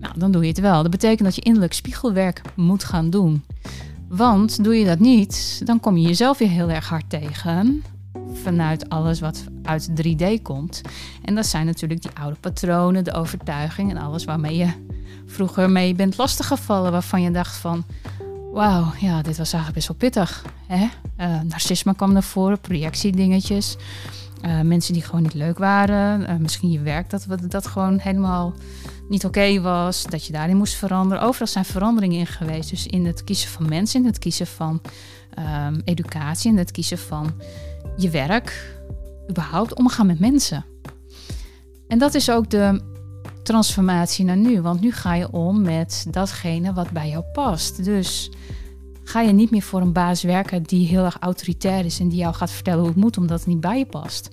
Nou, 0.01 0.19
dan 0.19 0.31
doe 0.31 0.43
je 0.43 0.49
het 0.49 0.61
wel. 0.61 0.83
Dat 0.83 0.91
betekent 0.91 1.25
dat 1.25 1.35
je 1.35 1.41
innerlijk 1.41 1.73
spiegelwerk 1.73 2.41
moet 2.55 2.85
gaan 2.85 3.11
doen. 3.11 3.45
Want 4.09 4.65
doe 4.65 4.79
je 4.79 4.85
dat 4.85 4.99
niet, 4.99 5.61
dan 5.65 5.81
kom 5.81 5.97
je 5.97 6.07
jezelf 6.07 6.39
weer 6.39 6.49
heel 6.49 6.71
erg 6.71 6.89
hard 6.89 7.11
tegen 7.11 7.83
vanuit 8.33 8.89
alles 8.89 9.21
wat 9.21 9.45
uit 9.63 9.91
3D 9.91 10.43
komt. 10.43 10.81
En 11.23 11.35
dat 11.35 11.47
zijn 11.47 11.67
natuurlijk 11.67 12.03
die 12.03 12.11
oude 12.21 12.37
patronen, 12.41 13.05
de 13.05 13.13
overtuiging 13.13 13.91
en 13.91 13.97
alles 13.97 14.25
waarmee 14.25 14.57
je 14.57 14.73
vroeger 15.27 15.71
mee 15.71 15.95
bent 15.95 16.17
lastiggevallen. 16.17 16.93
Waarvan 16.93 17.23
je 17.23 17.31
dacht 17.31 17.57
van, 17.57 17.85
wauw, 18.57 18.93
ja, 19.01 19.23
dit 19.23 19.37
was 19.37 19.53
eigenlijk 19.53 19.75
best 19.75 19.89
wel 19.89 19.97
pittig. 19.97 20.45
Hè? 20.67 20.89
Uh, 21.21 21.41
narcisme 21.41 21.95
kwam 21.95 22.13
naar 22.13 22.23
voren, 22.23 22.61
projectiedingetjes. 22.61 23.77
Uh, 24.45 24.61
mensen 24.61 24.93
die 24.93 25.03
gewoon 25.03 25.23
niet 25.23 25.35
leuk 25.35 25.59
waren. 25.59 26.21
Uh, 26.21 26.37
misschien 26.37 26.71
je 26.71 26.81
werk 26.81 27.11
dat, 27.11 27.27
dat 27.49 27.67
gewoon 27.67 27.99
helemaal 27.99 28.55
niet 29.09 29.25
oké 29.25 29.61
was. 29.61 30.03
Dat 30.03 30.27
je 30.27 30.33
daarin 30.33 30.57
moest 30.57 30.75
veranderen. 30.75 31.25
Overal 31.25 31.47
zijn 31.47 31.65
veranderingen 31.65 32.19
in 32.19 32.27
geweest. 32.27 32.71
Dus 32.71 32.87
in 32.87 33.07
het 33.07 33.25
kiezen 33.25 33.49
van 33.49 33.69
mensen, 33.69 34.01
in 34.01 34.07
het 34.07 34.19
kiezen 34.19 34.47
van 34.47 34.81
um, 35.67 35.81
educatie, 35.85 36.51
in 36.51 36.59
het 36.59 36.71
kiezen 36.71 36.99
van 36.99 37.35
je 37.97 38.11
werk. 38.11 38.79
Überhaupt 39.31 39.75
omgaan 39.75 40.07
met 40.07 40.19
mensen. 40.19 40.65
En 41.89 41.99
dat 41.99 42.15
is 42.15 42.31
ook 42.31 42.51
de 42.51 42.96
transformatie 43.47 44.25
naar 44.25 44.37
nu. 44.37 44.61
Want 44.61 44.81
nu 44.81 44.93
ga 44.93 45.15
je 45.15 45.33
om 45.33 45.63
met 45.63 46.07
datgene 46.11 46.73
wat 46.73 46.91
bij 46.91 47.09
jou 47.09 47.25
past. 47.33 47.85
Dus 47.85 48.31
ga 49.05 49.21
je 49.21 49.33
niet 49.33 49.51
meer 49.51 49.63
voor 49.63 49.81
een 49.81 49.93
baas 49.93 50.23
werken 50.23 50.63
die 50.63 50.87
heel 50.87 51.05
erg 51.05 51.17
autoritair 51.21 51.85
is 51.85 52.01
en 52.01 52.09
die 52.09 52.19
jou 52.19 52.35
gaat 52.35 52.51
vertellen 52.51 52.79
hoe 52.79 52.89
het 52.89 52.97
moet 52.97 53.19
omdat 53.19 53.39
het 53.39 53.49
niet 53.49 53.61
bij 53.61 53.79
je 53.79 53.87
past. 53.87 54.29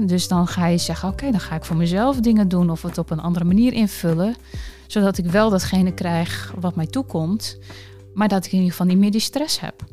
Dus 0.00 0.28
dan 0.28 0.46
ga 0.46 0.66
je 0.66 0.78
zeggen: 0.78 1.08
Oké, 1.08 1.30
dan 1.30 1.40
ga 1.40 1.54
ik 1.54 1.64
voor 1.64 1.76
mezelf 1.76 2.20
dingen 2.20 2.48
doen 2.48 2.70
of 2.70 2.82
het 2.82 2.98
op 2.98 3.10
een 3.10 3.20
andere 3.20 3.44
manier 3.44 3.72
invullen, 3.72 4.34
zodat 4.86 5.18
ik 5.18 5.26
wel 5.26 5.50
datgene 5.50 5.92
krijg 5.92 6.54
wat 6.60 6.74
mij 6.74 6.86
toekomt, 6.86 7.58
maar 8.14 8.28
dat 8.28 8.44
ik 8.44 8.52
in 8.52 8.58
ieder 8.58 8.70
geval 8.70 8.86
niet 8.86 8.98
meer 8.98 9.10
die 9.10 9.20
stress 9.20 9.60
heb. 9.60 9.84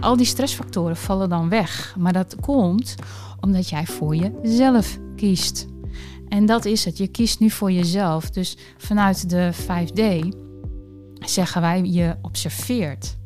Al 0.00 0.16
die 0.16 0.26
stressfactoren 0.26 0.96
vallen 0.96 1.28
dan 1.28 1.48
weg, 1.48 1.94
maar 1.98 2.12
dat 2.12 2.36
komt 2.40 2.94
omdat 3.40 3.68
jij 3.68 3.86
voor 3.86 4.16
jezelf 4.16 4.98
kiest. 5.16 5.66
En 6.30 6.46
dat 6.46 6.64
is 6.64 6.84
het. 6.84 6.98
Je 6.98 7.08
kiest 7.08 7.40
nu 7.40 7.50
voor 7.50 7.72
jezelf. 7.72 8.30
Dus 8.30 8.56
vanuit 8.76 9.30
de 9.30 9.52
5D 9.54 10.28
zeggen 11.24 11.60
wij 11.60 11.82
je 11.84 12.16
observeert. 12.22 13.16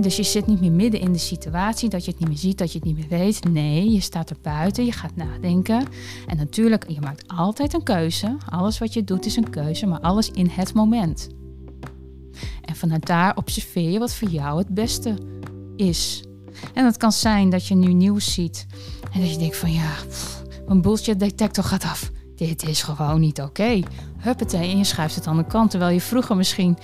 dus 0.00 0.16
je 0.16 0.22
zit 0.22 0.46
niet 0.46 0.60
meer 0.60 0.72
midden 0.72 1.00
in 1.00 1.12
de 1.12 1.18
situatie, 1.18 1.88
dat 1.88 2.04
je 2.04 2.10
het 2.10 2.20
niet 2.20 2.28
meer 2.28 2.38
ziet, 2.38 2.58
dat 2.58 2.72
je 2.72 2.78
het 2.78 2.86
niet 2.86 2.96
meer 2.96 3.18
weet. 3.18 3.44
Nee, 3.50 3.90
je 3.90 4.00
staat 4.00 4.30
er 4.30 4.36
buiten, 4.42 4.84
je 4.84 4.92
gaat 4.92 5.16
nadenken. 5.16 5.86
En 6.26 6.36
natuurlijk, 6.36 6.90
je 6.90 7.00
maakt 7.00 7.28
altijd 7.28 7.74
een 7.74 7.82
keuze. 7.82 8.36
Alles 8.48 8.78
wat 8.78 8.92
je 8.92 9.04
doet 9.04 9.26
is 9.26 9.36
een 9.36 9.50
keuze, 9.50 9.86
maar 9.86 10.00
alles 10.00 10.30
in 10.30 10.48
het 10.50 10.74
moment. 10.74 11.28
En 12.62 12.76
vanuit 12.76 13.06
daar 13.06 13.36
observeer 13.36 13.90
je 13.90 13.98
wat 13.98 14.14
voor 14.14 14.28
jou 14.28 14.58
het 14.58 14.68
beste 14.68 15.14
is. 15.76 16.24
En 16.74 16.84
het 16.84 16.96
kan 16.96 17.12
zijn 17.12 17.50
dat 17.50 17.66
je 17.66 17.74
nu 17.74 17.92
nieuws 17.92 18.32
ziet 18.32 18.66
en 19.12 19.20
dat 19.20 19.30
je 19.30 19.38
denkt 19.38 19.56
van 19.56 19.72
ja, 19.72 19.92
mijn 20.66 20.82
bullshit 20.82 21.20
detector 21.20 21.64
gaat 21.64 21.84
af. 21.84 22.12
Dit 22.46 22.68
is 22.68 22.82
gewoon 22.82 23.20
niet 23.20 23.40
oké. 23.40 23.48
Okay. 23.48 23.84
Huppatee, 24.18 24.70
en 24.70 24.78
je 24.78 24.84
schuift 24.84 25.14
het 25.14 25.26
aan 25.26 25.36
de 25.36 25.44
kant. 25.44 25.70
Terwijl 25.70 25.92
je 25.92 26.00
vroeger 26.00 26.36
misschien 26.36 26.78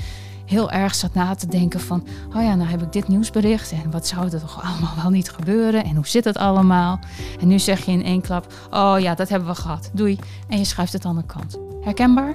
heel 0.46 0.70
erg 0.70 0.94
zat 0.94 1.14
na 1.14 1.34
te 1.34 1.46
denken 1.46 1.80
van... 1.80 2.06
oh 2.34 2.42
ja, 2.42 2.54
nou 2.54 2.70
heb 2.70 2.82
ik 2.82 2.92
dit 2.92 3.08
nieuwsbericht 3.08 3.72
en 3.72 3.90
wat 3.90 4.06
zou 4.06 4.24
er 4.24 4.40
toch 4.40 4.62
allemaal 4.64 4.94
wel 5.02 5.10
niet 5.10 5.30
gebeuren... 5.30 5.84
en 5.84 5.94
hoe 5.94 6.06
zit 6.06 6.24
het 6.24 6.36
allemaal? 6.36 6.98
En 7.40 7.48
nu 7.48 7.58
zeg 7.58 7.84
je 7.84 7.92
in 7.92 8.04
één 8.04 8.20
klap, 8.20 8.52
oh 8.70 8.94
ja, 8.98 9.14
dat 9.14 9.28
hebben 9.28 9.48
we 9.48 9.54
gehad, 9.54 9.90
doei. 9.92 10.18
En 10.48 10.58
je 10.58 10.64
schuift 10.64 10.92
het 10.92 11.04
aan 11.04 11.16
de 11.16 11.24
kant. 11.26 11.58
Herkenbaar? 11.80 12.34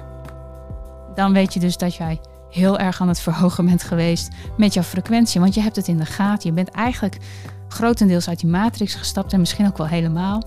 Dan 1.14 1.32
weet 1.32 1.54
je 1.54 1.60
dus 1.60 1.76
dat 1.76 1.94
jij 1.94 2.20
heel 2.50 2.78
erg 2.78 3.00
aan 3.00 3.08
het 3.08 3.20
verhogen 3.20 3.64
bent 3.64 3.82
geweest 3.82 4.28
met 4.56 4.74
jouw 4.74 4.82
frequentie. 4.82 5.40
Want 5.40 5.54
je 5.54 5.60
hebt 5.60 5.76
het 5.76 5.88
in 5.88 5.98
de 5.98 6.06
gaten. 6.06 6.48
Je 6.48 6.54
bent 6.54 6.70
eigenlijk 6.70 7.16
grotendeels 7.68 8.28
uit 8.28 8.40
die 8.40 8.50
matrix 8.50 8.94
gestapt 8.94 9.32
en 9.32 9.40
misschien 9.40 9.66
ook 9.66 9.78
wel 9.78 9.86
helemaal... 9.88 10.42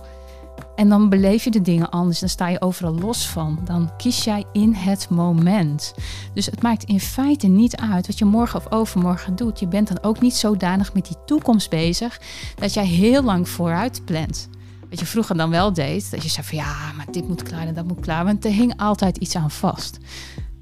En 0.80 0.90
dan 0.90 1.10
beleef 1.10 1.44
je 1.44 1.52
de 1.52 1.62
dingen 1.62 1.90
anders, 1.90 2.20
dan 2.20 2.30
sta 2.30 2.48
je 2.48 2.62
overal 2.62 2.96
los 3.00 3.28
van. 3.28 3.60
Dan 3.64 3.92
kies 3.98 4.24
jij 4.24 4.46
in 4.54 4.74
het 4.74 5.10
moment. 5.10 5.94
Dus 6.34 6.46
het 6.46 6.62
maakt 6.62 6.84
in 6.84 7.00
feite 7.00 7.48
niet 7.48 7.76
uit 7.76 8.08
wat 8.08 8.18
je 8.18 8.26
morgen 8.26 8.60
of 8.60 8.72
overmorgen 8.72 9.36
doet. 9.36 9.60
Je 9.60 9.68
bent 9.68 9.88
dan 9.88 10.04
ook 10.04 10.22
niet 10.22 10.36
zodanig 10.36 10.94
met 10.94 11.06
die 11.08 11.18
toekomst 11.26 11.70
bezig 11.70 12.22
dat 12.56 12.74
jij 12.74 12.86
heel 12.86 13.24
lang 13.24 13.50
vooruit 13.50 14.06
plant. 14.06 14.50
Wat 14.90 15.00
je 15.00 15.06
vroeger 15.06 15.38
dan 15.38 15.50
wel 15.50 15.74
deed, 15.74 16.12
dat 16.12 16.24
je 16.24 16.30
zei 16.30 16.46
van 16.48 16.58
ja, 16.58 16.92
maar 16.98 17.12
dit 17.12 17.28
moet 17.28 17.44
klaar 17.44 17.68
en 17.68 17.74
dat 17.74 17.88
moet 17.88 18.00
klaar. 18.00 18.26
Want 18.26 18.46
er 18.46 18.52
hing 18.52 18.74
altijd 18.78 19.18
iets 19.18 19.36
aan 19.36 19.52
vast. 19.52 19.98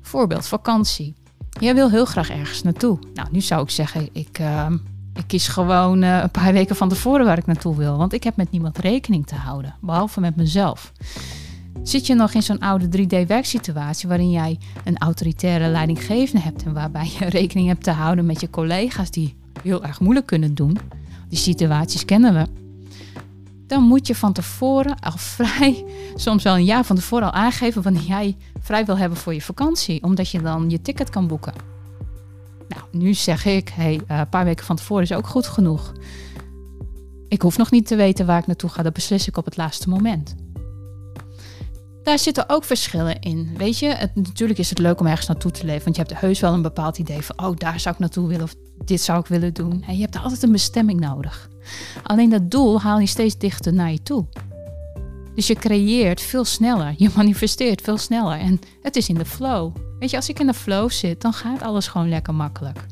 Voorbeeld, 0.01 0.47
vakantie. 0.47 1.13
Jij 1.59 1.73
wil 1.73 1.89
heel 1.89 2.05
graag 2.05 2.29
ergens 2.29 2.63
naartoe. 2.63 2.99
Nou, 3.13 3.27
nu 3.31 3.41
zou 3.41 3.61
ik 3.61 3.69
zeggen, 3.69 4.09
ik... 4.11 4.39
Uh, 4.39 4.67
ik 5.17 5.27
kies 5.27 5.47
gewoon 5.47 6.03
uh, 6.03 6.21
een 6.21 6.31
paar 6.31 6.53
weken 6.53 6.75
van 6.75 6.89
tevoren 6.89 7.25
waar 7.25 7.37
ik 7.37 7.45
naartoe 7.45 7.75
wil. 7.75 7.97
Want 7.97 8.13
ik 8.13 8.23
heb 8.23 8.35
met 8.35 8.51
niemand 8.51 8.77
rekening 8.77 9.27
te 9.27 9.35
houden, 9.35 9.75
behalve 9.81 10.19
met 10.19 10.35
mezelf. 10.35 10.91
Zit 11.83 12.07
je 12.07 12.15
nog 12.15 12.33
in 12.33 12.43
zo'n 12.43 12.59
oude 12.59 12.85
3D-werksituatie 12.85 14.07
waarin 14.07 14.31
jij 14.31 14.59
een 14.83 14.97
autoritaire 14.97 15.67
leidinggevende 15.67 16.41
hebt 16.41 16.63
en 16.63 16.73
waarbij 16.73 17.11
je 17.19 17.25
rekening 17.39 17.67
hebt 17.67 17.83
te 17.83 17.91
houden 17.91 18.25
met 18.25 18.41
je 18.41 18.49
collega's 18.49 19.11
die 19.11 19.35
heel 19.63 19.83
erg 19.83 19.99
moeilijk 19.99 20.25
kunnen 20.25 20.55
doen? 20.55 20.77
Die 21.29 21.37
situaties 21.37 22.05
kennen 22.05 22.33
we. 22.33 22.45
Dan 23.67 23.83
moet 23.83 24.07
je 24.07 24.15
van 24.15 24.33
tevoren 24.33 24.99
al 24.99 25.17
vrij, 25.35 25.85
soms 26.15 26.43
wel 26.43 26.55
een 26.55 26.63
jaar 26.63 26.83
van 26.83 26.95
tevoren 26.95 27.25
al 27.25 27.39
aangeven 27.39 27.81
wanneer 27.81 28.01
jij 28.01 28.35
vrij 28.59 28.85
wil 28.85 28.97
hebben 28.97 29.17
voor 29.17 29.33
je 29.33 29.41
vakantie, 29.41 30.03
omdat 30.03 30.29
je 30.29 30.41
dan 30.41 30.69
je 30.69 30.81
ticket 30.81 31.09
kan 31.09 31.27
boeken. 31.27 31.76
Nou, 32.67 32.81
nu 32.91 33.13
zeg 33.13 33.45
ik, 33.45 33.69
hey, 33.69 34.01
eh, 34.07 34.17
een 34.17 34.29
paar 34.29 34.45
weken 34.45 34.65
van 34.65 34.75
tevoren 34.75 35.03
is 35.03 35.13
ook 35.13 35.27
goed 35.27 35.47
genoeg. 35.47 35.93
Ik 37.27 37.41
hoef 37.41 37.57
nog 37.57 37.71
niet 37.71 37.87
te 37.87 37.95
weten 37.95 38.25
waar 38.25 38.39
ik 38.39 38.47
naartoe 38.47 38.69
ga, 38.69 38.83
dat 38.83 38.93
beslis 38.93 39.27
ik 39.27 39.37
op 39.37 39.45
het 39.45 39.57
laatste 39.57 39.89
moment. 39.89 40.35
Daar 42.03 42.19
zitten 42.19 42.49
ook 42.49 42.63
verschillen 42.63 43.19
in. 43.19 43.53
Weet 43.57 43.79
je, 43.79 43.87
het, 43.87 44.15
natuurlijk 44.15 44.59
is 44.59 44.69
het 44.69 44.79
leuk 44.79 44.99
om 44.99 45.05
ergens 45.05 45.27
naartoe 45.27 45.51
te 45.51 45.65
leven, 45.65 45.83
want 45.83 45.95
je 45.95 46.01
hebt 46.01 46.19
heus 46.19 46.39
wel 46.39 46.53
een 46.53 46.61
bepaald 46.61 46.97
idee 46.97 47.21
van, 47.21 47.45
oh, 47.45 47.55
daar 47.55 47.79
zou 47.79 47.93
ik 47.93 48.01
naartoe 48.01 48.27
willen 48.27 48.43
of 48.43 48.55
dit 48.85 49.01
zou 49.01 49.19
ik 49.19 49.25
willen 49.25 49.53
doen. 49.53 49.83
En 49.87 49.95
je 49.95 50.01
hebt 50.01 50.17
altijd 50.17 50.43
een 50.43 50.51
bestemming 50.51 50.99
nodig. 50.99 51.49
Alleen 52.03 52.29
dat 52.29 52.51
doel 52.51 52.81
haal 52.81 52.99
je 52.99 53.07
steeds 53.07 53.37
dichter 53.37 53.73
naar 53.73 53.91
je 53.91 54.03
toe. 54.03 54.25
Dus 55.35 55.47
je 55.47 55.55
creëert 55.55 56.21
veel 56.21 56.45
sneller, 56.45 56.93
je 56.97 57.09
manifesteert 57.15 57.81
veel 57.81 57.97
sneller 57.97 58.39
en 58.39 58.59
het 58.81 58.95
is 58.95 59.09
in 59.09 59.15
de 59.15 59.25
flow. 59.25 59.75
Weet 59.99 60.09
je, 60.09 60.15
als 60.15 60.29
ik 60.29 60.39
in 60.39 60.47
de 60.47 60.53
flow 60.53 60.89
zit, 60.89 61.21
dan 61.21 61.33
gaat 61.33 61.61
alles 61.61 61.87
gewoon 61.87 62.09
lekker 62.09 62.33
makkelijk. 62.33 62.85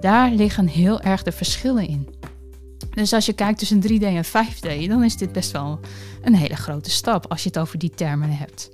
Daar 0.00 0.30
liggen 0.30 0.66
heel 0.66 1.00
erg 1.00 1.22
de 1.22 1.32
verschillen 1.32 1.88
in. 1.88 2.08
Dus 2.90 3.12
als 3.12 3.26
je 3.26 3.32
kijkt 3.32 3.58
tussen 3.58 3.82
3D 3.82 4.02
en 4.02 4.24
5D, 4.24 4.88
dan 4.88 5.04
is 5.04 5.16
dit 5.16 5.32
best 5.32 5.50
wel 5.50 5.80
een 6.22 6.34
hele 6.34 6.56
grote 6.56 6.90
stap 6.90 7.30
als 7.30 7.42
je 7.42 7.48
het 7.48 7.58
over 7.58 7.78
die 7.78 7.90
termen 7.90 8.36
hebt. 8.36 8.70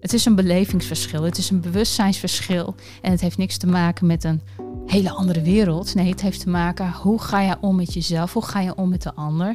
Het 0.00 0.12
is 0.12 0.24
een 0.24 0.34
belevingsverschil, 0.34 1.22
het 1.22 1.38
is 1.38 1.50
een 1.50 1.60
bewustzijnsverschil 1.60 2.74
en 3.02 3.10
het 3.10 3.20
heeft 3.20 3.38
niks 3.38 3.56
te 3.56 3.66
maken 3.66 4.06
met 4.06 4.24
een 4.24 4.42
hele 4.86 5.10
andere 5.10 5.42
wereld. 5.42 5.94
Nee, 5.94 6.10
het 6.10 6.22
heeft 6.22 6.40
te 6.40 6.50
maken 6.50 6.92
hoe 6.92 7.20
ga 7.20 7.40
je 7.40 7.56
om 7.60 7.76
met 7.76 7.94
jezelf, 7.94 8.32
hoe 8.32 8.44
ga 8.44 8.60
je 8.60 8.74
om 8.74 8.88
met 8.88 9.02
de 9.02 9.14
ander 9.14 9.54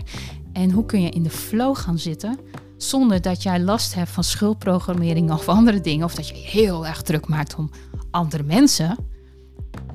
en 0.54 0.72
hoe 0.72 0.86
kun 0.86 1.02
je 1.02 1.10
in 1.10 1.24
de 1.24 1.30
flow 1.30 1.76
gaan 1.76 2.00
zitten 2.00 2.40
zonder 2.78 3.22
dat 3.22 3.44
jij 3.44 3.60
last 3.60 3.96
hebt 3.96 4.10
van 4.10 4.24
schuldprogrammering 4.24 5.32
of 5.32 5.50
andere 5.50 5.82
dingen. 5.82 6.06
Of 6.06 6.16
dat 6.16 6.28
je 6.28 6.36
heel 6.36 6.88
erg 6.88 7.02
druk 7.02 7.28
maakt 7.28 7.56
om 7.56 7.70
andere 8.12 8.44
mensen. 8.44 8.98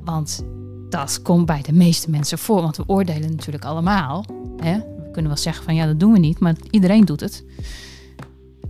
Want 0.05 0.45
dat 0.89 1.23
komt 1.23 1.47
bij 1.47 1.63
de 1.63 1.73
meeste 1.73 2.11
mensen 2.11 2.39
voor. 2.39 2.63
Want 2.63 2.77
we 2.77 2.85
oordelen 2.87 3.31
natuurlijk 3.31 3.65
allemaal. 3.65 4.25
Hè? 4.57 4.79
We 4.79 5.11
kunnen 5.13 5.31
wel 5.31 5.41
zeggen 5.41 5.65
van 5.65 5.75
ja, 5.75 5.87
dat 5.87 6.01
doen 6.01 6.13
we 6.13 6.19
niet. 6.19 6.39
Maar 6.39 6.55
iedereen 6.71 7.05
doet 7.05 7.21
het. 7.21 7.45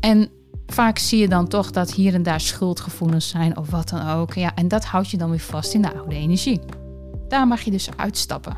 En 0.01 0.29
vaak 0.67 0.99
zie 0.99 1.19
je 1.19 1.29
dan 1.29 1.49
toch 1.49 1.71
dat 1.71 1.93
hier 1.93 2.15
en 2.15 2.23
daar 2.23 2.41
schuldgevoelens 2.41 3.29
zijn 3.29 3.57
of 3.57 3.71
wat 3.71 3.89
dan 3.89 4.09
ook. 4.09 4.35
Ja, 4.35 4.55
en 4.55 4.69
dat 4.69 4.85
houdt 4.85 5.11
je 5.11 5.17
dan 5.17 5.31
weer 5.31 5.41
vast 5.41 5.75
in 5.75 5.83
de 5.83 5.95
oude 5.95 6.15
energie. 6.15 6.61
Daar 7.29 7.47
mag 7.47 7.61
je 7.61 7.71
dus 7.71 7.89
uitstappen. 7.97 8.57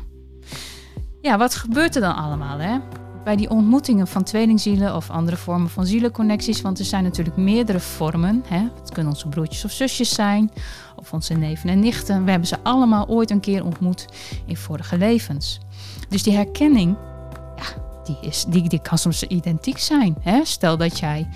Ja, 1.21 1.37
wat 1.37 1.55
gebeurt 1.55 1.95
er 1.95 2.01
dan 2.01 2.15
allemaal? 2.15 2.57
Hè? 2.57 2.77
Bij 3.23 3.35
die 3.35 3.49
ontmoetingen 3.49 4.07
van 4.07 4.23
tweelingzielen 4.23 4.95
of 4.95 5.09
andere 5.09 5.37
vormen 5.37 5.69
van 5.69 5.85
zielenconnecties. 5.85 6.61
Want 6.61 6.79
er 6.79 6.85
zijn 6.85 7.03
natuurlijk 7.03 7.37
meerdere 7.37 7.79
vormen. 7.79 8.43
Hè? 8.47 8.67
Het 8.79 8.91
kunnen 8.91 9.11
onze 9.11 9.27
broertjes 9.27 9.65
of 9.65 9.71
zusjes 9.71 10.13
zijn, 10.13 10.51
of 10.95 11.13
onze 11.13 11.33
neven 11.33 11.69
en 11.69 11.79
nichten. 11.79 12.23
We 12.23 12.29
hebben 12.29 12.47
ze 12.47 12.57
allemaal 12.63 13.07
ooit 13.07 13.31
een 13.31 13.39
keer 13.39 13.65
ontmoet 13.65 14.05
in 14.45 14.57
vorige 14.57 14.97
levens. 14.97 15.59
Dus 16.09 16.23
die 16.23 16.33
herkenning, 16.33 16.97
die, 18.03 18.17
is, 18.21 18.45
die, 18.47 18.69
die 18.69 18.81
kan 18.81 18.97
soms 18.97 19.23
identiek 19.23 19.77
zijn. 19.77 20.15
Hè? 20.19 20.45
Stel 20.45 20.77
dat 20.77 20.99
jij 20.99 21.27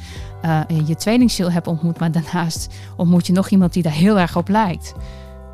uh, 0.46 0.62
je 0.86 0.96
tweelingziel 0.96 1.52
hebt 1.52 1.68
ontmoet, 1.68 2.00
maar 2.00 2.12
daarnaast 2.12 2.74
ontmoet 2.98 3.28
je 3.28 3.34
nog 3.34 3.50
iemand 3.50 3.74
die 3.74 3.84
daar 3.84 3.92
heel 3.92 4.20
erg 4.20 4.36
op 4.36 4.48
lijkt. 4.48 4.94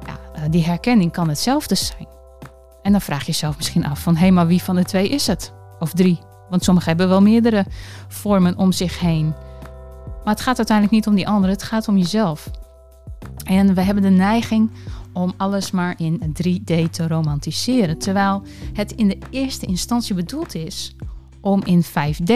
Ja, 0.05 0.39
uh, 0.39 0.43
die 0.49 0.65
herkenning 0.65 1.11
kan 1.11 1.29
hetzelfde 1.29 1.75
zijn. 1.75 2.07
En 2.81 2.91
dan 2.91 3.01
vraag 3.01 3.19
je 3.19 3.25
jezelf 3.25 3.57
misschien 3.57 3.85
af 3.85 3.99
van, 3.99 4.13
hé, 4.13 4.19
hey, 4.19 4.31
maar 4.31 4.47
wie 4.47 4.63
van 4.63 4.75
de 4.75 4.83
twee 4.83 5.09
is 5.09 5.27
het? 5.27 5.53
Of 5.83 5.93
drie. 5.93 6.19
Want 6.49 6.63
sommigen 6.63 6.89
hebben 6.89 7.09
wel 7.09 7.21
meerdere 7.21 7.65
vormen 8.07 8.57
om 8.57 8.71
zich 8.71 8.99
heen. 8.99 9.33
Maar 10.23 10.33
het 10.33 10.41
gaat 10.41 10.57
uiteindelijk 10.57 10.95
niet 10.95 11.07
om 11.07 11.15
die 11.15 11.27
anderen, 11.27 11.49
het 11.49 11.63
gaat 11.63 11.87
om 11.87 11.97
jezelf. 11.97 12.51
En 13.43 13.73
we 13.73 13.81
hebben 13.81 14.03
de 14.03 14.09
neiging 14.09 14.71
om 15.13 15.33
alles 15.37 15.71
maar 15.71 15.95
in 15.97 16.21
3D 16.21 16.89
te 16.91 17.07
romantiseren. 17.07 17.97
Terwijl 17.97 18.43
het 18.73 18.91
in 18.91 19.07
de 19.07 19.17
eerste 19.29 19.65
instantie 19.65 20.15
bedoeld 20.15 20.55
is 20.55 20.95
om 21.41 21.63
in 21.63 21.83
5D 21.83 22.33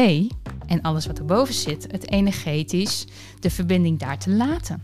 en 0.65 0.81
alles 0.81 1.05
wat 1.05 1.19
erboven 1.19 1.53
zit, 1.53 1.87
het 1.91 2.11
energetisch, 2.11 3.07
de 3.39 3.49
verbinding 3.49 3.99
daar 3.99 4.17
te 4.17 4.29
laten. 4.29 4.83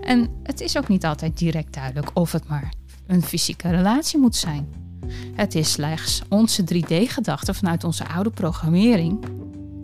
En 0.00 0.30
het 0.42 0.60
is 0.60 0.76
ook 0.76 0.88
niet 0.88 1.04
altijd 1.04 1.38
direct 1.38 1.74
duidelijk 1.74 2.10
of 2.14 2.32
het 2.32 2.48
maar 2.48 2.72
een 3.06 3.22
fysieke 3.22 3.70
relatie 3.70 4.18
moet 4.18 4.36
zijn. 4.36 4.83
Het 5.34 5.54
is 5.54 5.72
slechts 5.72 6.22
onze 6.28 6.64
3D-gedachte 6.74 7.54
vanuit 7.54 7.84
onze 7.84 8.08
oude 8.08 8.30
programmering. 8.30 9.24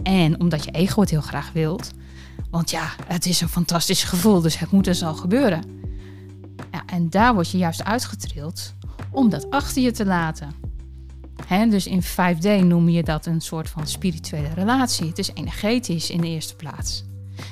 En 0.02 0.40
omdat 0.40 0.64
je 0.64 0.70
ego 0.70 1.00
het 1.00 1.10
heel 1.10 1.20
graag 1.20 1.52
wilt. 1.52 1.90
Want 2.50 2.70
ja, 2.70 2.88
het 3.06 3.26
is 3.26 3.40
een 3.40 3.48
fantastisch 3.48 4.04
gevoel, 4.04 4.40
dus 4.40 4.58
het 4.58 4.70
moet 4.70 4.84
dus 4.84 5.02
al 5.02 5.14
gebeuren. 5.14 5.62
Ja, 6.72 6.82
en 6.86 7.10
daar 7.10 7.34
word 7.34 7.50
je 7.50 7.58
juist 7.58 7.84
uitgetrild 7.84 8.74
om 9.10 9.30
dat 9.30 9.50
achter 9.50 9.82
je 9.82 9.90
te 9.90 10.04
laten. 10.04 10.68
Dus 11.70 11.86
in 11.86 12.02
5D 12.02 12.64
noem 12.64 12.88
je 12.88 13.02
dat 13.02 13.26
een 13.26 13.40
soort 13.40 13.68
van 13.68 13.86
spirituele 13.86 14.48
relatie. 14.54 15.06
Het 15.06 15.18
is 15.18 15.30
energetisch 15.34 16.10
in 16.10 16.20
de 16.20 16.26
eerste 16.26 16.56
plaats. 16.56 17.04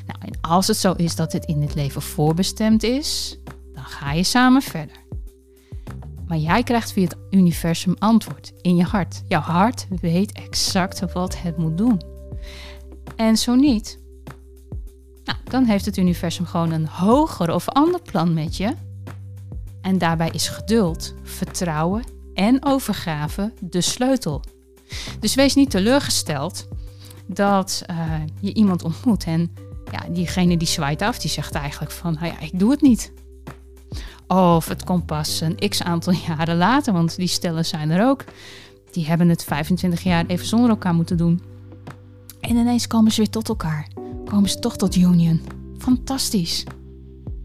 Nou, 0.07 0.19
en 0.21 0.41
als 0.41 0.67
het 0.67 0.77
zo 0.77 0.93
is 0.93 1.17
dat 1.17 1.33
het 1.33 1.45
in 1.45 1.63
het 1.63 1.75
leven 1.75 2.03
voorbestemd 2.03 2.83
is, 2.83 3.39
dan 3.75 3.85
ga 3.85 4.13
je 4.13 4.23
samen 4.23 4.63
verder. 4.63 4.97
Maar 6.29 6.39
jij 6.39 6.63
krijgt 6.63 6.93
via 6.93 7.05
het 7.05 7.17
universum 7.31 7.95
antwoord 7.99 8.53
in 8.61 8.77
je 8.77 8.85
hart. 8.85 9.23
Jouw 9.29 9.41
hart 9.41 9.87
weet 10.01 10.33
exact 10.33 11.13
wat 11.13 11.41
het 11.41 11.57
moet 11.57 11.79
doen. 11.79 12.03
En 13.17 13.37
zo 13.37 13.55
niet, 13.55 13.99
nou, 15.25 15.39
dan 15.45 15.65
heeft 15.65 15.85
het 15.85 15.97
universum 15.97 16.47
gewoon 16.47 16.73
een 16.73 16.87
hoger 16.87 17.55
of 17.55 17.69
ander 17.69 18.01
plan 18.03 18.35
met 18.35 18.57
je. 18.57 18.75
En 19.81 19.99
daarbij 19.99 20.31
is 20.31 20.49
geduld, 20.49 21.15
vertrouwen 21.23 22.05
en 22.35 22.65
overgave 22.65 23.53
de 23.61 23.81
sleutel. 23.81 24.43
Dus 25.21 25.35
wees 25.35 25.55
niet 25.55 25.71
teleurgesteld 25.71 26.69
dat 27.27 27.83
uh, 27.91 28.15
je 28.41 28.55
iemand 28.55 28.85
ontmoet 28.85 29.25
en 29.25 29.55
ja, 29.93 30.05
diegene 30.11 30.57
die 30.57 30.69
zwaait 30.69 31.03
af, 31.03 31.19
die 31.19 31.31
zegt 31.31 31.55
eigenlijk 31.55 31.93
van, 31.93 32.13
nou 32.13 32.27
ja, 32.27 32.41
ik 32.41 32.59
doe 32.59 32.71
het 32.71 32.81
niet. 32.81 33.13
Of 34.29 34.69
het 34.69 34.85
komt 34.85 35.07
pas 35.07 35.41
een 35.41 35.69
x 35.69 35.83
aantal 35.83 36.13
jaren 36.27 36.57
later, 36.57 36.93
want 36.93 37.17
die 37.17 37.29
stellen 37.29 37.65
zijn 37.65 37.91
er 37.91 38.09
ook. 38.09 38.25
Die 38.91 39.07
hebben 39.07 39.29
het 39.29 39.45
25 39.45 40.03
jaar 40.03 40.25
even 40.27 40.47
zonder 40.47 40.71
elkaar 40.71 40.95
moeten 40.95 41.17
doen. 41.17 41.43
En 42.41 42.57
ineens 42.57 42.87
komen 42.87 43.13
ze 43.13 43.21
weer 43.21 43.31
tot 43.31 43.49
elkaar. 43.49 43.89
Komen 44.25 44.51
ze 44.51 44.59
toch 44.59 44.77
tot 44.77 44.97
union. 44.97 45.41
Fantastisch. 45.79 46.65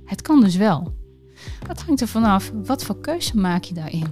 Het 0.05 0.21
kan 0.21 0.41
dus 0.41 0.55
wel. 0.55 0.93
Wat 1.67 1.81
hangt 1.81 2.01
er 2.01 2.07
vanaf? 2.07 2.51
Wat 2.65 2.83
voor 2.83 2.99
keuze 2.99 3.37
maak 3.37 3.63
je 3.63 3.73
daarin? 3.73 4.07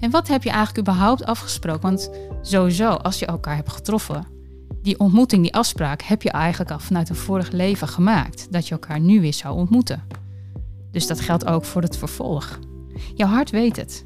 En 0.00 0.10
wat 0.10 0.28
heb 0.28 0.42
je 0.42 0.50
eigenlijk 0.50 0.88
überhaupt 0.88 1.24
afgesproken? 1.24 1.82
Want 1.82 2.10
sowieso, 2.42 2.88
als 2.88 3.18
je 3.18 3.26
elkaar 3.26 3.56
hebt 3.56 3.72
getroffen, 3.72 4.26
die 4.82 4.98
ontmoeting, 4.98 5.42
die 5.42 5.54
afspraak, 5.54 6.02
heb 6.02 6.22
je 6.22 6.30
eigenlijk 6.30 6.70
al 6.70 6.78
vanuit 6.78 7.08
een 7.08 7.16
vorig 7.16 7.50
leven 7.50 7.88
gemaakt. 7.88 8.46
Dat 8.50 8.66
je 8.68 8.72
elkaar 8.72 9.00
nu 9.00 9.20
weer 9.20 9.34
zou 9.34 9.54
ontmoeten. 9.56 10.02
Dus 10.92 11.06
dat 11.06 11.20
geldt 11.20 11.46
ook 11.46 11.64
voor 11.64 11.82
het 11.82 11.96
vervolg. 11.96 12.58
Jouw 13.14 13.28
hart 13.28 13.50
weet 13.50 13.76
het. 13.76 14.04